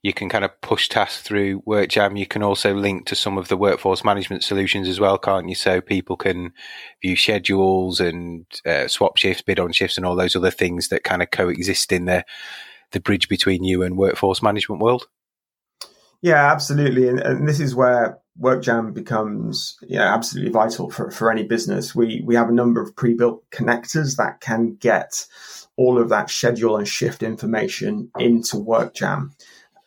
you 0.03 0.13
can 0.13 0.29
kind 0.29 0.45
of 0.45 0.61
push 0.61 0.89
tasks 0.89 1.23
through 1.23 1.63
WorkJam. 1.63 2.19
You 2.19 2.27
can 2.27 2.43
also 2.43 2.75
link 2.75 3.07
to 3.07 3.15
some 3.15 3.39
of 3.39 3.49
the 3.49 3.57
workforce 3.57 4.05
management 4.05 4.43
solutions 4.43 4.89
as 4.89 4.99
well, 4.99 5.17
can't 5.17 5.49
you? 5.49 5.55
So 5.55 5.81
people 5.81 6.17
can 6.17 6.53
view 7.01 7.17
schedules 7.17 8.01
and 8.01 8.47
uh, 8.67 8.89
swap 8.89 9.17
shifts, 9.17 9.43
bid 9.43 9.61
on 9.61 9.73
shifts 9.73 9.97
and 9.97 10.05
all 10.05 10.17
those 10.17 10.35
other 10.35 10.51
things 10.51 10.89
that 10.89 11.05
kind 11.05 11.23
of 11.23 11.31
coexist 11.31 11.93
in 11.93 12.07
the, 12.07 12.25
the 12.93 13.01
bridge 13.01 13.29
between 13.29 13.63
you 13.65 13.83
and 13.83 13.97
workforce 13.97 14.43
management 14.43 14.83
world. 14.83 15.07
Yeah, 16.21 16.51
absolutely. 16.51 17.09
And, 17.09 17.21
and 17.21 17.49
this 17.49 17.61
is 17.61 17.77
where 17.77 18.19
WorkJam 18.41 18.95
becomes 18.95 19.79
you 19.83 19.97
know, 19.97 20.05
absolutely 20.05 20.53
vital 20.53 20.91
for, 20.91 21.11
for 21.11 21.31
any 21.31 21.43
business. 21.43 21.95
We, 21.95 22.23
we 22.25 22.35
have 22.37 22.49
a 22.49 22.53
number 22.53 22.81
of 22.81 22.95
pre-built 22.95 23.49
connectors 23.51 24.17
that 24.17 24.41
can 24.41 24.77
get 24.77 25.27
all 25.77 25.99
of 25.99 26.09
that 26.11 26.31
schedule 26.31 26.77
and 26.77 26.87
shift 26.87 27.23
information 27.23 28.11
into 28.19 28.57
WorkJam. 28.57 29.31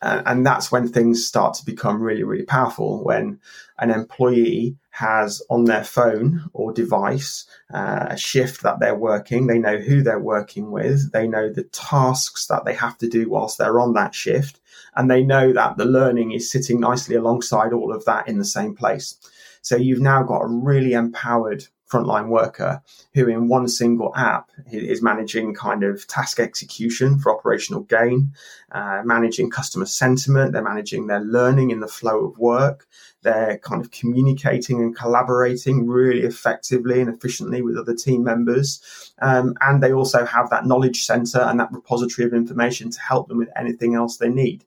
Uh, 0.00 0.22
and 0.26 0.44
that's 0.44 0.72
when 0.72 0.88
things 0.88 1.24
start 1.24 1.54
to 1.54 1.64
become 1.64 2.02
really, 2.02 2.24
really 2.24 2.44
powerful. 2.44 3.04
When 3.04 3.38
an 3.78 3.90
employee 3.90 4.76
has 4.92 5.42
on 5.48 5.64
their 5.64 5.84
phone 5.84 6.44
or 6.52 6.72
device 6.72 7.46
uh, 7.72 8.06
a 8.10 8.16
shift 8.16 8.62
that 8.62 8.78
they're 8.78 8.94
working, 8.94 9.46
they 9.46 9.58
know 9.58 9.78
who 9.78 10.02
they're 10.02 10.20
working 10.20 10.70
with, 10.70 11.10
they 11.12 11.26
know 11.26 11.50
the 11.50 11.64
tasks 11.64 12.46
that 12.46 12.64
they 12.64 12.74
have 12.74 12.98
to 12.98 13.08
do 13.08 13.28
whilst 13.28 13.56
they're 13.56 13.80
on 13.80 13.94
that 13.94 14.14
shift, 14.14 14.60
and 14.94 15.10
they 15.10 15.22
know 15.22 15.52
that 15.52 15.78
the 15.78 15.86
learning 15.86 16.32
is 16.32 16.50
sitting 16.50 16.78
nicely 16.78 17.16
alongside 17.16 17.72
all 17.72 17.92
of 17.92 18.04
that 18.04 18.28
in 18.28 18.38
the 18.38 18.44
same 18.44 18.74
place. 18.74 19.16
So 19.62 19.76
you've 19.76 20.00
now 20.00 20.22
got 20.24 20.42
a 20.42 20.46
really 20.46 20.92
empowered 20.92 21.66
frontline 21.92 22.28
worker 22.28 22.82
who 23.14 23.28
in 23.28 23.48
one 23.48 23.68
single 23.68 24.14
app 24.16 24.50
is 24.70 25.02
managing 25.02 25.54
kind 25.54 25.82
of 25.82 26.06
task 26.06 26.40
execution 26.40 27.18
for 27.18 27.36
operational 27.36 27.82
gain, 27.82 28.32
uh, 28.72 29.02
managing 29.04 29.50
customer 29.50 29.84
sentiment, 29.84 30.52
they're 30.52 30.62
managing 30.62 31.06
their 31.06 31.20
learning 31.20 31.70
in 31.70 31.80
the 31.80 31.88
flow 31.88 32.24
of 32.24 32.38
work, 32.38 32.86
they're 33.22 33.58
kind 33.58 33.82
of 33.82 33.90
communicating 33.90 34.80
and 34.80 34.96
collaborating 34.96 35.86
really 35.86 36.22
effectively 36.22 37.00
and 37.00 37.14
efficiently 37.14 37.60
with 37.60 37.76
other 37.76 37.94
team 37.94 38.24
members. 38.24 39.12
Um, 39.20 39.54
and 39.60 39.82
they 39.82 39.92
also 39.92 40.24
have 40.24 40.50
that 40.50 40.66
knowledge 40.66 41.04
center 41.04 41.40
and 41.40 41.60
that 41.60 41.72
repository 41.72 42.26
of 42.26 42.32
information 42.32 42.90
to 42.90 43.00
help 43.00 43.28
them 43.28 43.38
with 43.38 43.50
anything 43.56 43.94
else 43.94 44.16
they 44.16 44.30
need 44.30 44.64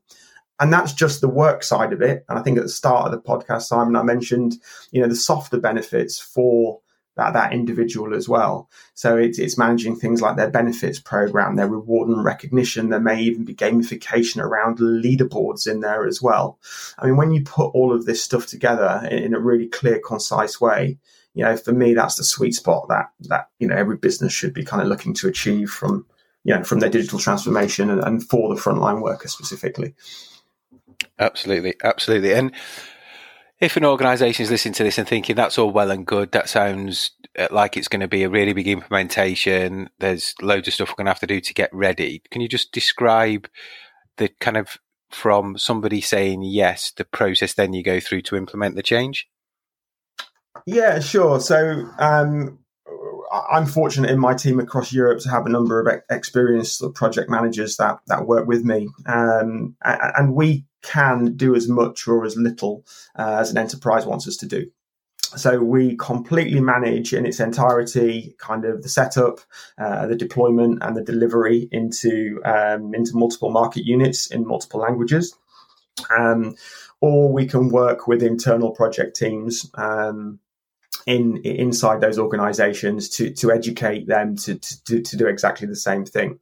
and 0.60 0.72
that's 0.72 0.94
just 0.94 1.22
the 1.22 1.28
work 1.28 1.64
side 1.64 1.92
of 1.92 2.02
it. 2.02 2.26
And 2.30 2.40
I 2.40 2.42
think 2.42 2.58
at 2.58 2.64
the 2.64 2.70
start 2.70 3.06
of 3.06 3.12
the 3.12 3.20
podcast, 3.20 3.64
Simon, 3.64 3.96
I 3.96 4.04
mentioned, 4.04 4.56
you 4.92 5.02
know, 5.02 5.08
the 5.08 5.16
softer 5.16 5.60
benefits 5.60 6.18
for 6.18 6.80
that, 7.16 7.34
that 7.34 7.54
individual 7.54 8.14
as 8.14 8.28
well. 8.28 8.70
So 8.94 9.18
it's, 9.18 9.40
it's 9.40 9.58
managing 9.58 9.96
things 9.96 10.22
like 10.22 10.36
their 10.36 10.50
benefits 10.50 11.00
program, 11.00 11.56
their 11.56 11.70
reward 11.70 12.10
and 12.10 12.24
recognition. 12.24 12.90
There 12.90 13.00
may 13.00 13.22
even 13.22 13.46
be 13.46 13.56
gamification 13.56 14.42
around 14.42 14.80
leaderboards 14.80 15.68
in 15.68 15.80
there 15.80 16.06
as 16.06 16.22
well. 16.22 16.60
I 17.00 17.06
mean, 17.06 17.16
when 17.16 17.32
you 17.32 17.44
put 17.44 17.70
all 17.70 17.94
of 17.94 18.06
this 18.06 18.24
stuff 18.24 18.48
together 18.48 19.08
in, 19.10 19.20
in 19.20 19.34
a 19.34 19.40
really 19.40 19.68
clear, 19.68 20.00
concise 20.00 20.60
way, 20.60 20.98
you 21.34 21.44
know, 21.44 21.58
for 21.58 21.72
me, 21.72 21.94
that's 21.94 22.16
the 22.16 22.24
sweet 22.24 22.56
spot 22.56 22.88
that, 22.90 23.12
that, 23.22 23.50
you 23.60 23.68
know, 23.68 23.76
every 23.76 23.98
business 23.98 24.34
should 24.34 24.54
be 24.54 24.64
kind 24.64 24.82
of 24.82 24.88
looking 24.88 25.14
to 25.16 25.28
achieve 25.28 25.70
from, 25.70 26.06
you 26.44 26.54
know, 26.56 26.64
from 26.64 26.80
their 26.80 26.90
digital 26.90 27.20
transformation 27.20 27.90
and, 27.90 28.02
and 28.02 28.24
for 28.24 28.54
the 28.54 28.62
frontline 28.62 29.02
worker 29.02 29.28
specifically. 29.28 29.94
Absolutely. 31.18 31.76
Absolutely. 31.84 32.34
And, 32.34 32.52
if 33.60 33.78
an 33.78 33.86
organisation 33.86 34.44
is 34.44 34.52
listening 34.52 34.74
to 34.74 34.84
this 34.84 34.98
and 34.98 35.08
thinking 35.08 35.36
that's 35.36 35.58
all 35.58 35.72
well 35.72 35.92
and 35.92 36.06
good, 36.06 36.32
that 36.34 36.50
sounds 36.50 37.12
uh, 37.38 37.48
like 37.52 37.78
it's 37.78 37.88
going 37.88 38.02
to 38.02 38.08
be 38.08 38.24
a 38.24 38.30
really 38.30 38.54
big 38.54 38.68
implementation. 38.68 39.90
There's 40.00 40.34
loads 40.42 40.68
of 40.68 40.74
stuff 40.74 40.90
we're 40.90 40.96
going 40.96 41.06
to 41.06 41.12
have 41.12 41.20
to 41.20 41.28
do 41.28 41.40
to 41.40 41.54
get 41.54 41.74
ready. 41.74 42.22
Can 42.32 42.42
you 42.42 42.50
just 42.50 42.72
describe 42.72 43.48
the 44.18 44.30
kind 44.40 44.58
of 44.58 44.78
from 45.10 45.58
somebody 45.58 46.02
saying 46.02 46.44
yes, 46.44 46.92
the 46.92 47.06
process 47.06 47.54
then 47.54 47.74
you 47.74 47.84
go 47.84 48.00
through 48.00 48.24
to 48.24 48.36
implement 48.36 48.76
the 48.76 48.84
change? 48.84 49.28
Yeah, 50.66 51.00
sure. 51.00 51.40
So 51.40 51.88
um, 52.00 52.60
I'm 53.32 53.66
fortunate 53.66 54.12
in 54.12 54.20
my 54.20 54.34
team 54.34 54.60
across 54.60 54.94
Europe 54.94 55.20
to 55.22 55.30
have 55.30 55.46
a 55.46 55.50
number 55.50 55.80
of 55.80 56.02
experienced 56.10 56.84
project 56.94 57.30
managers 57.30 57.78
that 57.78 58.00
that 58.08 58.28
work 58.28 58.48
with 58.48 58.64
me, 58.64 58.90
um, 59.06 59.76
and 59.84 60.34
we 60.34 60.66
can 60.84 61.36
do 61.36 61.56
as 61.56 61.68
much 61.68 62.08
or 62.08 62.26
as 62.26 62.38
little 62.38 62.86
uh, 63.18 63.38
as 63.40 63.52
an 63.52 63.58
enterprise 63.58 64.06
wants 64.06 64.28
us 64.28 64.38
to 64.38 64.46
do. 64.46 64.70
So 65.36 65.60
we 65.60 65.98
completely 65.98 66.62
manage 66.62 67.14
in 67.14 67.26
its 67.26 67.40
entirety, 67.40 68.36
kind 68.38 68.64
of 68.64 68.84
the 68.84 68.90
setup, 68.90 69.40
uh, 69.78 70.08
the 70.08 70.16
deployment, 70.16 70.82
and 70.82 70.96
the 70.96 71.04
delivery 71.04 71.68
into 71.72 72.42
um, 72.46 72.94
into 72.94 73.18
multiple 73.18 73.50
market 73.50 73.86
units 73.86 74.28
in 74.28 74.48
multiple 74.48 74.80
languages. 74.80 75.36
Um, 76.16 76.56
or 77.02 77.32
we 77.32 77.46
can 77.46 77.70
work 77.70 78.08
with 78.08 78.24
internal 78.24 78.72
project 78.72 79.16
teams 79.16 79.70
um, 79.76 80.40
in 81.06 81.38
inside 81.38 82.02
those 82.02 82.18
organizations 82.18 83.10
to 83.10 83.32
to 83.32 83.52
educate 83.52 84.08
them 84.08 84.36
to, 84.38 84.56
to 84.58 85.02
to 85.02 85.18
do 85.18 85.28
exactly 85.28 85.68
the 85.68 85.76
same 85.76 86.06
thing. 86.06 86.40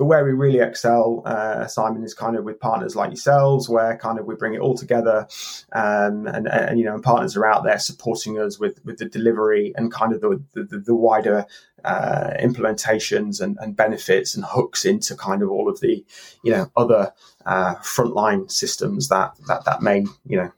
But 0.00 0.06
where 0.06 0.24
we 0.24 0.32
really 0.32 0.60
excel, 0.60 1.22
uh, 1.26 1.66
Simon, 1.66 2.02
is 2.02 2.14
kind 2.14 2.34
of 2.34 2.44
with 2.44 2.58
partners 2.58 2.96
like 2.96 3.10
yourselves, 3.10 3.68
where 3.68 3.98
kind 3.98 4.18
of 4.18 4.24
we 4.24 4.34
bring 4.34 4.54
it 4.54 4.60
all 4.60 4.74
together, 4.74 5.28
um, 5.72 6.26
and, 6.26 6.48
and 6.48 6.78
you 6.78 6.86
know, 6.86 6.94
and 6.94 7.02
partners 7.02 7.36
are 7.36 7.44
out 7.44 7.64
there 7.64 7.78
supporting 7.78 8.38
us 8.38 8.58
with 8.58 8.82
with 8.82 8.96
the 8.96 9.04
delivery 9.04 9.74
and 9.76 9.92
kind 9.92 10.14
of 10.14 10.22
the 10.22 10.42
the, 10.54 10.78
the 10.78 10.94
wider 10.94 11.44
uh, 11.84 12.30
implementations 12.40 13.42
and, 13.42 13.58
and, 13.60 13.76
benefits 13.76 14.34
and 14.34 14.44
hooks 14.46 14.84
into 14.84 15.14
kind 15.14 15.42
of 15.42 15.50
all 15.50 15.68
of 15.68 15.80
the 15.80 16.04
you 16.44 16.50
know 16.50 16.70
other 16.76 17.12
uh, 17.44 17.74
frontline 17.76 18.50
systems 18.50 19.08
that 19.08 19.34
that 19.48 19.66
that 19.66 19.82
may 19.82 20.04
you 20.26 20.38
know 20.38 20.50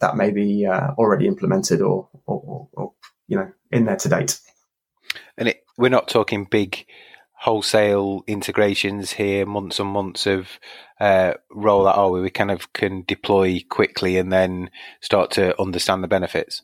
that 0.00 0.16
may 0.16 0.30
be 0.30 0.66
uh, 0.66 0.90
already 0.98 1.26
implemented 1.26 1.80
or, 1.80 2.08
or, 2.36 2.68
or, 2.72 2.92
you 3.28 3.36
know 3.36 3.50
in 3.70 3.84
there 3.84 3.96
to 3.96 4.08
date. 4.08 4.38
And 5.36 5.48
it, 5.48 5.64
we're 5.78 5.88
not 5.88 6.08
talking 6.08 6.46
big 6.50 6.86
wholesale 7.32 8.22
integrations 8.26 9.12
here, 9.12 9.46
months 9.46 9.80
and 9.80 9.88
months 9.88 10.26
of 10.26 10.46
uh, 11.00 11.32
rollout. 11.50 11.96
Oh, 11.96 12.12
we 12.12 12.20
We 12.20 12.30
kind 12.30 12.50
of 12.50 12.72
can 12.74 13.04
deploy 13.06 13.62
quickly 13.68 14.18
and 14.18 14.30
then 14.30 14.70
start 15.00 15.30
to 15.32 15.58
understand 15.60 16.04
the 16.04 16.08
benefits. 16.08 16.62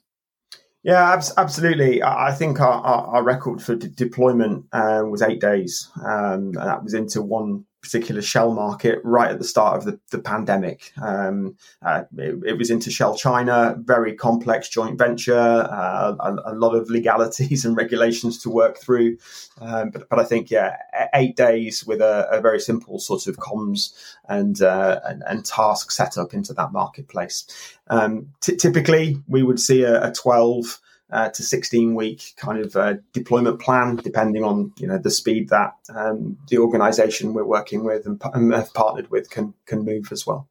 Yeah, 0.82 1.18
absolutely. 1.37 2.02
I 2.02 2.30
think 2.32 2.61
our, 2.61 2.80
our, 2.80 3.06
our 3.16 3.23
record 3.25 3.62
for 3.62 3.75
de- 3.75 3.88
deployment 3.88 4.66
uh, 4.73 5.02
was 5.04 5.23
eight 5.23 5.40
days. 5.40 5.90
Um, 5.96 6.52
and 6.54 6.54
that 6.54 6.85
was 6.85 6.94
into 6.94 7.23
one 7.23 7.64
particular 7.86 8.20
shell 8.20 8.52
market 8.52 8.98
right 9.04 9.30
at 9.30 9.38
the 9.38 9.44
start 9.44 9.76
of 9.76 9.84
the, 9.84 10.00
the 10.10 10.18
pandemic. 10.18 10.92
Um, 11.00 11.56
uh, 11.82 12.02
it, 12.18 12.34
it, 12.44 12.58
was 12.58 12.68
into 12.68 12.90
Shell 12.90 13.16
China, 13.16 13.76
very 13.78 14.14
complex 14.14 14.68
joint 14.68 14.98
venture, 14.98 15.38
uh, 15.38 16.16
a, 16.18 16.52
a, 16.52 16.54
lot 16.54 16.74
of 16.74 16.90
legalities 16.90 17.64
and 17.64 17.76
regulations 17.76 18.42
to 18.42 18.50
work 18.50 18.78
through. 18.78 19.18
Um, 19.60 19.90
but, 19.90 20.08
but 20.08 20.18
I 20.18 20.24
think, 20.24 20.50
yeah, 20.50 20.76
eight 21.14 21.36
days 21.36 21.86
with 21.86 22.00
a, 22.00 22.28
a 22.30 22.40
very 22.40 22.58
simple 22.58 22.98
sort 22.98 23.28
of 23.28 23.36
comms 23.36 23.94
and, 24.28 24.60
uh, 24.60 25.00
and, 25.04 25.22
and, 25.26 25.46
task 25.46 25.92
setup 25.92 26.34
into 26.34 26.52
that 26.54 26.72
marketplace. 26.72 27.46
Um, 27.86 28.32
t- 28.40 28.56
typically, 28.56 29.22
we 29.28 29.44
would 29.44 29.60
see 29.60 29.84
a, 29.84 30.08
a 30.08 30.12
12 30.12 30.80
uh, 31.10 31.28
to 31.30 31.42
16 31.42 31.94
week 31.94 32.34
kind 32.36 32.64
of 32.64 32.76
uh, 32.76 32.94
deployment 33.12 33.60
plan, 33.60 33.96
depending 33.96 34.42
on 34.42 34.72
you 34.78 34.86
know 34.86 34.98
the 34.98 35.10
speed 35.10 35.48
that 35.50 35.75
um, 35.94 36.36
the 36.48 36.58
organisation 36.58 37.34
we're 37.34 37.44
working 37.44 37.84
with 37.84 38.06
and, 38.06 38.20
and, 38.34 38.52
have 38.52 38.72
partnered 38.75 39.10
with 39.10 39.30
can 39.30 39.54
can 39.66 39.84
move 39.84 40.10
as 40.10 40.26
well. 40.26 40.48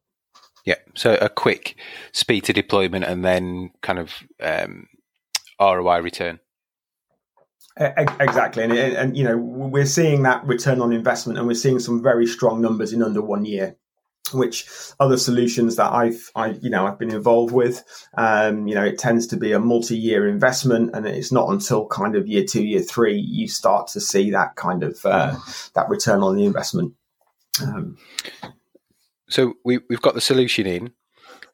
Yeah, 0.64 0.76
so 0.94 1.16
a 1.20 1.28
quick 1.28 1.76
speed 2.12 2.44
to 2.44 2.52
deployment 2.52 3.04
and 3.04 3.24
then 3.24 3.70
kind 3.82 3.98
of 3.98 4.12
um, 4.40 4.88
ROI 5.60 6.00
return. 6.00 6.40
Exactly, 7.78 8.64
and, 8.64 8.72
and 8.72 9.16
you 9.16 9.24
know 9.24 9.36
we're 9.36 9.84
seeing 9.84 10.22
that 10.22 10.44
return 10.46 10.80
on 10.80 10.92
investment, 10.92 11.38
and 11.38 11.46
we're 11.46 11.54
seeing 11.54 11.78
some 11.78 12.02
very 12.02 12.26
strong 12.26 12.62
numbers 12.62 12.94
in 12.94 13.02
under 13.02 13.20
one 13.20 13.44
year 13.44 13.76
which 14.32 14.66
other 15.00 15.16
solutions 15.16 15.76
that 15.76 15.92
I've, 15.92 16.30
I, 16.34 16.48
you 16.60 16.70
know, 16.70 16.86
I've 16.86 16.98
been 16.98 17.14
involved 17.14 17.52
with, 17.52 17.84
um, 18.16 18.66
you 18.66 18.74
know, 18.74 18.84
it 18.84 18.98
tends 18.98 19.26
to 19.28 19.36
be 19.36 19.52
a 19.52 19.60
multi-year 19.60 20.28
investment, 20.28 20.90
and 20.94 21.06
it's 21.06 21.32
not 21.32 21.48
until 21.50 21.86
kind 21.86 22.16
of 22.16 22.26
year 22.26 22.44
two, 22.44 22.64
year 22.64 22.82
three, 22.82 23.18
you 23.18 23.48
start 23.48 23.88
to 23.88 24.00
see 24.00 24.30
that 24.30 24.56
kind 24.56 24.82
of 24.82 24.98
uh, 25.04 25.34
that 25.74 25.88
return 25.88 26.22
on 26.22 26.36
the 26.36 26.44
investment. 26.44 26.94
Um, 27.62 27.96
so 29.28 29.54
we, 29.64 29.80
we've 29.88 30.02
got 30.02 30.14
the 30.14 30.20
solution 30.20 30.66
in. 30.66 30.92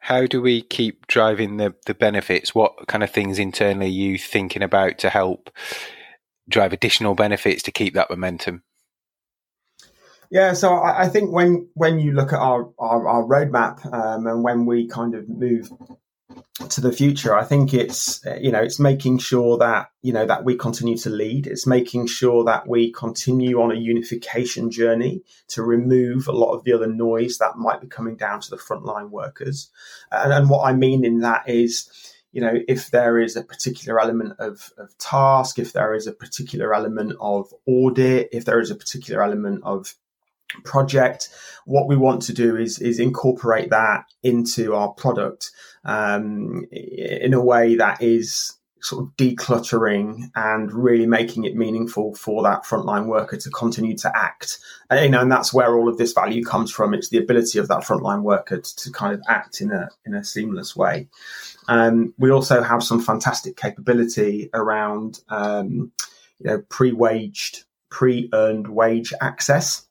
How 0.00 0.26
do 0.26 0.42
we 0.42 0.62
keep 0.62 1.06
driving 1.06 1.58
the 1.58 1.74
the 1.86 1.94
benefits? 1.94 2.54
What 2.54 2.88
kind 2.88 3.04
of 3.04 3.10
things 3.10 3.38
internally 3.38 3.86
are 3.86 3.88
you 3.88 4.18
thinking 4.18 4.62
about 4.62 4.98
to 4.98 5.10
help 5.10 5.50
drive 6.48 6.72
additional 6.72 7.14
benefits 7.14 7.62
to 7.62 7.72
keep 7.72 7.94
that 7.94 8.10
momentum? 8.10 8.64
Yeah, 10.32 10.54
so 10.54 10.76
I, 10.76 11.02
I, 11.02 11.08
think 11.10 11.30
when 11.30 11.68
when 11.74 12.00
you 12.00 12.12
look 12.12 12.32
at 12.32 12.38
our 12.38 12.72
our, 12.78 13.06
our 13.06 13.22
roadmap 13.22 13.84
um, 13.92 14.26
and 14.26 14.42
when 14.42 14.64
we 14.64 14.88
kind 14.88 15.14
of 15.14 15.28
move 15.28 15.70
to 16.70 16.80
the 16.80 16.90
future, 16.90 17.36
I 17.36 17.44
think 17.44 17.74
it's 17.74 18.24
you 18.40 18.50
know 18.50 18.62
it's 18.62 18.80
making 18.80 19.18
sure 19.18 19.58
that 19.58 19.90
you 20.00 20.10
know 20.10 20.24
that 20.24 20.42
we 20.42 20.56
continue 20.56 20.96
to 20.96 21.10
lead. 21.10 21.46
It's 21.46 21.66
making 21.66 22.06
sure 22.06 22.44
that 22.44 22.66
we 22.66 22.92
continue 22.92 23.60
on 23.60 23.72
a 23.72 23.78
unification 23.78 24.70
journey 24.70 25.22
to 25.48 25.62
remove 25.62 26.28
a 26.28 26.32
lot 26.32 26.54
of 26.54 26.64
the 26.64 26.72
other 26.72 26.86
noise 26.86 27.36
that 27.36 27.58
might 27.58 27.82
be 27.82 27.86
coming 27.86 28.16
down 28.16 28.40
to 28.40 28.48
the 28.48 28.56
frontline 28.56 29.10
workers. 29.10 29.70
And, 30.10 30.32
and 30.32 30.48
what 30.48 30.66
I 30.66 30.72
mean 30.72 31.04
in 31.04 31.20
that 31.20 31.46
is 31.46 31.90
you 32.32 32.40
know, 32.40 32.54
if 32.66 32.90
there 32.90 33.18
is 33.18 33.36
a 33.36 33.44
particular 33.44 34.00
element 34.00 34.32
of, 34.38 34.72
of 34.78 34.96
task, 34.96 35.58
if 35.58 35.74
there 35.74 35.92
is 35.92 36.06
a 36.06 36.12
particular 36.12 36.74
element 36.74 37.12
of 37.20 37.52
audit, 37.66 38.30
if 38.32 38.46
there 38.46 38.58
is 38.58 38.70
a 38.70 38.74
particular 38.74 39.22
element 39.22 39.60
of 39.64 39.94
project. 40.64 41.28
What 41.64 41.88
we 41.88 41.96
want 41.96 42.22
to 42.22 42.32
do 42.32 42.56
is 42.56 42.78
is 42.78 42.98
incorporate 42.98 43.70
that 43.70 44.04
into 44.22 44.74
our 44.74 44.88
product 44.90 45.50
um, 45.84 46.66
in 46.70 47.34
a 47.34 47.42
way 47.42 47.76
that 47.76 48.02
is 48.02 48.56
sort 48.82 49.04
of 49.04 49.16
decluttering 49.16 50.30
and 50.34 50.72
really 50.72 51.06
making 51.06 51.44
it 51.44 51.54
meaningful 51.54 52.14
for 52.14 52.42
that 52.42 52.64
frontline 52.64 53.06
worker 53.06 53.36
to 53.36 53.50
continue 53.50 53.96
to 53.96 54.10
act. 54.16 54.58
And, 54.90 55.04
you 55.04 55.10
know, 55.10 55.20
and 55.20 55.30
that's 55.30 55.54
where 55.54 55.76
all 55.76 55.88
of 55.88 55.98
this 55.98 56.12
value 56.12 56.44
comes 56.44 56.70
from. 56.72 56.92
It's 56.92 57.08
the 57.08 57.18
ability 57.18 57.60
of 57.60 57.68
that 57.68 57.84
frontline 57.84 58.22
worker 58.22 58.58
to, 58.58 58.76
to 58.76 58.90
kind 58.90 59.14
of 59.14 59.22
act 59.28 59.60
in 59.60 59.70
a 59.70 59.88
in 60.04 60.14
a 60.14 60.24
seamless 60.24 60.74
way. 60.74 61.08
Um, 61.68 62.12
we 62.18 62.30
also 62.30 62.60
have 62.60 62.82
some 62.82 63.00
fantastic 63.00 63.56
capability 63.56 64.50
around 64.52 65.20
um, 65.28 65.92
you 66.40 66.50
know 66.50 66.62
pre-waged, 66.68 67.64
pre-earned 67.88 68.66
wage 68.66 69.12
access. 69.20 69.86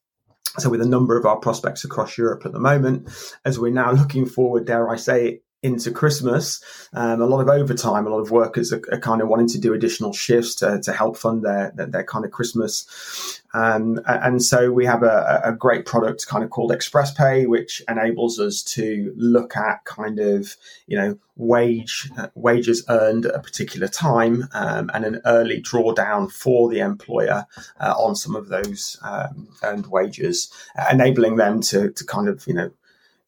So, 0.58 0.70
with 0.70 0.82
a 0.82 0.86
number 0.86 1.18
of 1.18 1.26
our 1.26 1.38
prospects 1.38 1.84
across 1.86 2.18
Europe 2.18 2.46
at 2.46 2.52
the 2.52 2.60
moment, 2.60 3.10
as 3.46 3.60
we're 3.60 3.72
now 3.72 3.92
looking 3.92 4.26
forward, 4.26 4.66
dare 4.66 4.90
I 4.90 4.98
say, 4.98 5.42
into 5.64 5.92
Christmas, 5.92 6.64
um, 6.94 7.22
a 7.22 7.26
lot 7.26 7.40
of 7.40 7.48
overtime, 7.48 8.08
a 8.08 8.10
lot 8.10 8.20
of 8.20 8.32
workers 8.32 8.74
are, 8.74 8.82
are, 8.92 9.00
kind 9.00 9.22
of 9.22 9.28
wanting 9.28 9.48
to 9.48 9.60
do 9.60 9.74
additional 9.74 10.12
shifts 10.12 10.56
to, 10.56 10.80
to 10.82 10.92
help 10.92 11.18
fund 11.18 11.44
their, 11.44 11.72
their, 11.76 11.86
their 11.86 12.04
kind 12.04 12.26
of 12.26 12.32
Christmas. 12.32 13.42
Um, 13.54 14.00
and 14.08 14.42
so 14.42 14.72
we 14.72 14.86
have 14.86 15.04
a, 15.04 15.42
a, 15.44 15.52
great 15.52 15.86
product 15.86 16.26
kind 16.26 16.44
of 16.44 16.50
called 16.50 16.72
Express 16.72 17.14
Pay, 17.14 17.46
which 17.46 17.84
enables 17.88 18.40
us 18.40 18.64
to 18.64 19.14
look 19.18 19.56
at 19.56 19.84
kind 19.86 20.20
of, 20.20 20.56
you 20.88 20.98
know, 20.98 21.18
wage 21.36 22.10
uh, 22.18 22.28
wages 22.34 22.84
earned 22.90 23.26
at 23.26 23.36
a 23.36 23.40
particular 23.40 23.88
time 23.88 24.48
um, 24.54 24.90
and 24.94 25.06
an 25.06 25.22
early 25.26 25.62
drawdown 25.62 26.32
for 26.32 26.70
the 26.70 26.80
employer 26.80 27.46
uh, 27.80 27.94
on 27.98 28.16
some 28.16 28.36
of 28.36 28.48
those 28.48 28.98
um, 29.04 29.48
earned 29.64 29.88
wages, 29.88 30.52
enabling 30.90 31.36
them 31.36 31.62
to, 31.62 31.92
to 31.92 32.06
kind 32.06 32.30
of, 32.30 32.48
you 32.48 32.54
know, 32.54 32.72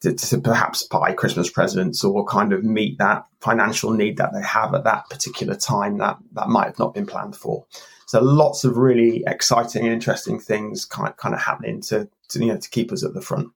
to, 0.03 0.13
to, 0.13 0.37
perhaps 0.37 0.83
buy 0.83 1.13
Christmas 1.13 1.49
presents 1.49 2.03
or 2.03 2.25
kind 2.25 2.53
of 2.53 2.63
meet 2.63 2.97
that 2.97 3.25
financial 3.39 3.91
need 3.91 4.17
that 4.17 4.33
they 4.33 4.41
have 4.41 4.75
at 4.75 4.83
that 4.83 5.09
particular 5.09 5.55
time 5.55 5.97
that, 5.97 6.17
that 6.33 6.49
might 6.49 6.65
have 6.65 6.79
not 6.79 6.93
been 6.93 7.05
planned 7.05 7.35
for. 7.35 7.65
So 8.05 8.21
lots 8.21 8.63
of 8.63 8.77
really 8.77 9.23
exciting 9.25 9.83
and 9.83 9.93
interesting 9.93 10.39
things 10.39 10.85
kind 10.85 11.07
of, 11.07 11.17
kind 11.17 11.33
of 11.33 11.41
happening 11.41 11.81
to, 11.83 12.07
to 12.29 12.39
you 12.39 12.47
know 12.47 12.57
to 12.57 12.69
keep 12.69 12.91
us 12.91 13.03
at 13.03 13.13
the 13.13 13.21
front. 13.21 13.49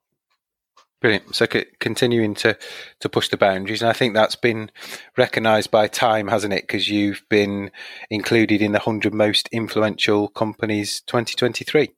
Brilliant. 1.00 1.36
So 1.36 1.46
continuing 1.80 2.34
to 2.36 2.58
to 3.02 3.10
push 3.10 3.30
the 3.30 3.38
boundaries, 3.38 3.84
and 3.84 3.90
I 3.90 3.94
think 3.94 4.16
that's 4.16 4.36
been 4.36 4.72
recognised 5.16 5.70
by 5.70 5.88
Time, 5.88 6.28
hasn't 6.28 6.54
it? 6.54 6.64
Because 6.64 6.90
you've 6.90 7.24
been 7.30 7.70
included 8.10 8.64
in 8.64 8.72
the 8.72 8.80
hundred 8.80 9.14
most 9.14 9.48
influential 9.52 10.28
companies 10.30 11.02
2023. 11.02 11.92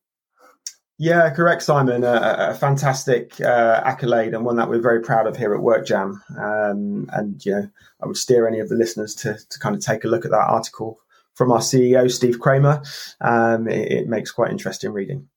Yeah, 1.01 1.29
correct, 1.29 1.63
Simon. 1.63 2.03
a 2.03 2.53
fantastic 2.59 3.39
uh, 3.39 3.81
accolade 3.85 4.33
and 4.33 4.43
one 4.43 4.57
that 4.57 4.67
we're 4.67 4.81
very 4.81 4.99
proud 4.99 5.27
of 5.27 5.37
here 5.37 5.55
at 5.55 5.61
WorkJam. 5.61 6.19
Um, 6.37 7.09
and 7.13 7.43
you 7.45 7.53
know, 7.53 7.69
I 8.03 8.05
would 8.05 8.17
steer 8.17 8.45
any 8.45 8.59
of 8.59 8.67
the 8.67 8.75
listeners 8.75 9.15
to 9.15 9.37
to 9.49 9.59
kind 9.59 9.75
of 9.75 9.81
take 9.81 10.03
a 10.03 10.09
look 10.09 10.25
at 10.25 10.31
that 10.31 10.49
article 10.49 10.99
from 11.35 11.53
our 11.53 11.59
CEO 11.59 12.11
Steve 12.11 12.41
Kramer. 12.41 12.83
Um, 13.21 13.69
it, 13.69 13.91
it, 13.93 14.07
makes 14.09 14.29
quite 14.29 14.51
interesting 14.51 14.91
reading. 14.91 15.29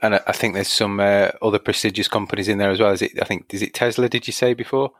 And 0.00 0.20
I 0.24 0.32
think 0.32 0.54
there's 0.54 0.68
some 0.68 1.00
uh, 1.00 1.30
other 1.42 1.58
prestigious 1.58 2.06
companies 2.06 2.46
in 2.46 2.58
there 2.58 2.70
as 2.70 2.78
well. 2.78 2.92
Is 2.92 3.02
it? 3.02 3.20
I 3.20 3.24
think 3.24 3.52
is 3.52 3.60
it 3.60 3.74
Tesla? 3.74 4.08
Did 4.08 4.28
you 4.28 4.32
say 4.32 4.54
before? 4.54 4.92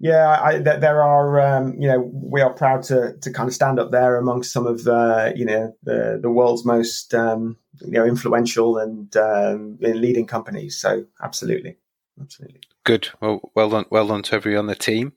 Yeah, 0.00 0.40
I, 0.40 0.58
there 0.58 1.02
are. 1.02 1.40
Um, 1.40 1.74
you 1.78 1.88
know, 1.88 2.10
we 2.12 2.40
are 2.40 2.52
proud 2.52 2.84
to 2.84 3.16
to 3.20 3.32
kind 3.32 3.48
of 3.48 3.54
stand 3.54 3.80
up 3.80 3.90
there 3.90 4.16
amongst 4.16 4.52
some 4.52 4.66
of 4.66 4.84
the 4.84 5.32
you 5.34 5.44
know 5.44 5.74
the 5.82 6.20
the 6.22 6.30
world's 6.30 6.64
most 6.64 7.14
um, 7.14 7.56
you 7.80 7.92
know 7.92 8.04
influential 8.04 8.78
and 8.78 9.14
um, 9.16 9.76
leading 9.80 10.26
companies. 10.26 10.80
So 10.80 11.04
absolutely, 11.20 11.78
absolutely. 12.20 12.60
Good. 12.84 13.08
Well, 13.20 13.50
well 13.56 13.70
done. 13.70 13.86
Well 13.90 14.06
done 14.06 14.22
to 14.22 14.36
everyone 14.36 14.60
on 14.60 14.66
the 14.66 14.76
team. 14.76 15.14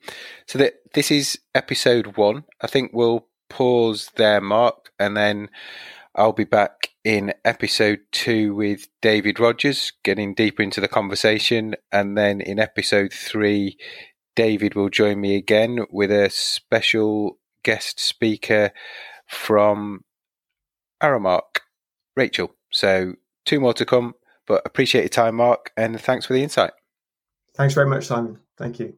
So 0.47 0.57
that 0.57 0.73
this 0.93 1.11
is 1.11 1.39
episode 1.53 2.17
one. 2.17 2.45
I 2.59 2.65
think 2.65 2.89
we'll 2.91 3.27
pause 3.49 4.09
there, 4.15 4.41
Mark, 4.41 4.91
and 4.99 5.15
then 5.15 5.49
I'll 6.15 6.33
be 6.33 6.43
back 6.43 6.89
in 7.03 7.33
episode 7.45 7.99
two 8.11 8.55
with 8.55 8.87
David 9.01 9.39
Rogers, 9.39 9.93
getting 10.03 10.33
deeper 10.33 10.63
into 10.63 10.81
the 10.81 10.87
conversation, 10.87 11.75
and 11.91 12.17
then 12.17 12.41
in 12.41 12.59
episode 12.59 13.13
three 13.13 13.77
David 14.35 14.75
will 14.75 14.89
join 14.89 15.19
me 15.19 15.35
again 15.35 15.85
with 15.89 16.11
a 16.11 16.29
special 16.29 17.37
guest 17.63 17.99
speaker 17.99 18.71
from 19.27 20.01
Aramark, 21.01 21.61
Rachel. 22.15 22.55
So, 22.71 23.13
two 23.45 23.59
more 23.59 23.73
to 23.73 23.85
come, 23.85 24.13
but 24.47 24.61
appreciate 24.65 25.01
your 25.01 25.09
time, 25.09 25.35
Mark, 25.35 25.71
and 25.75 25.99
thanks 25.99 26.25
for 26.25 26.33
the 26.33 26.43
insight. 26.43 26.71
Thanks 27.55 27.73
very 27.73 27.87
much, 27.87 28.05
Simon. 28.05 28.39
Thank 28.57 28.79
you. 28.79 28.95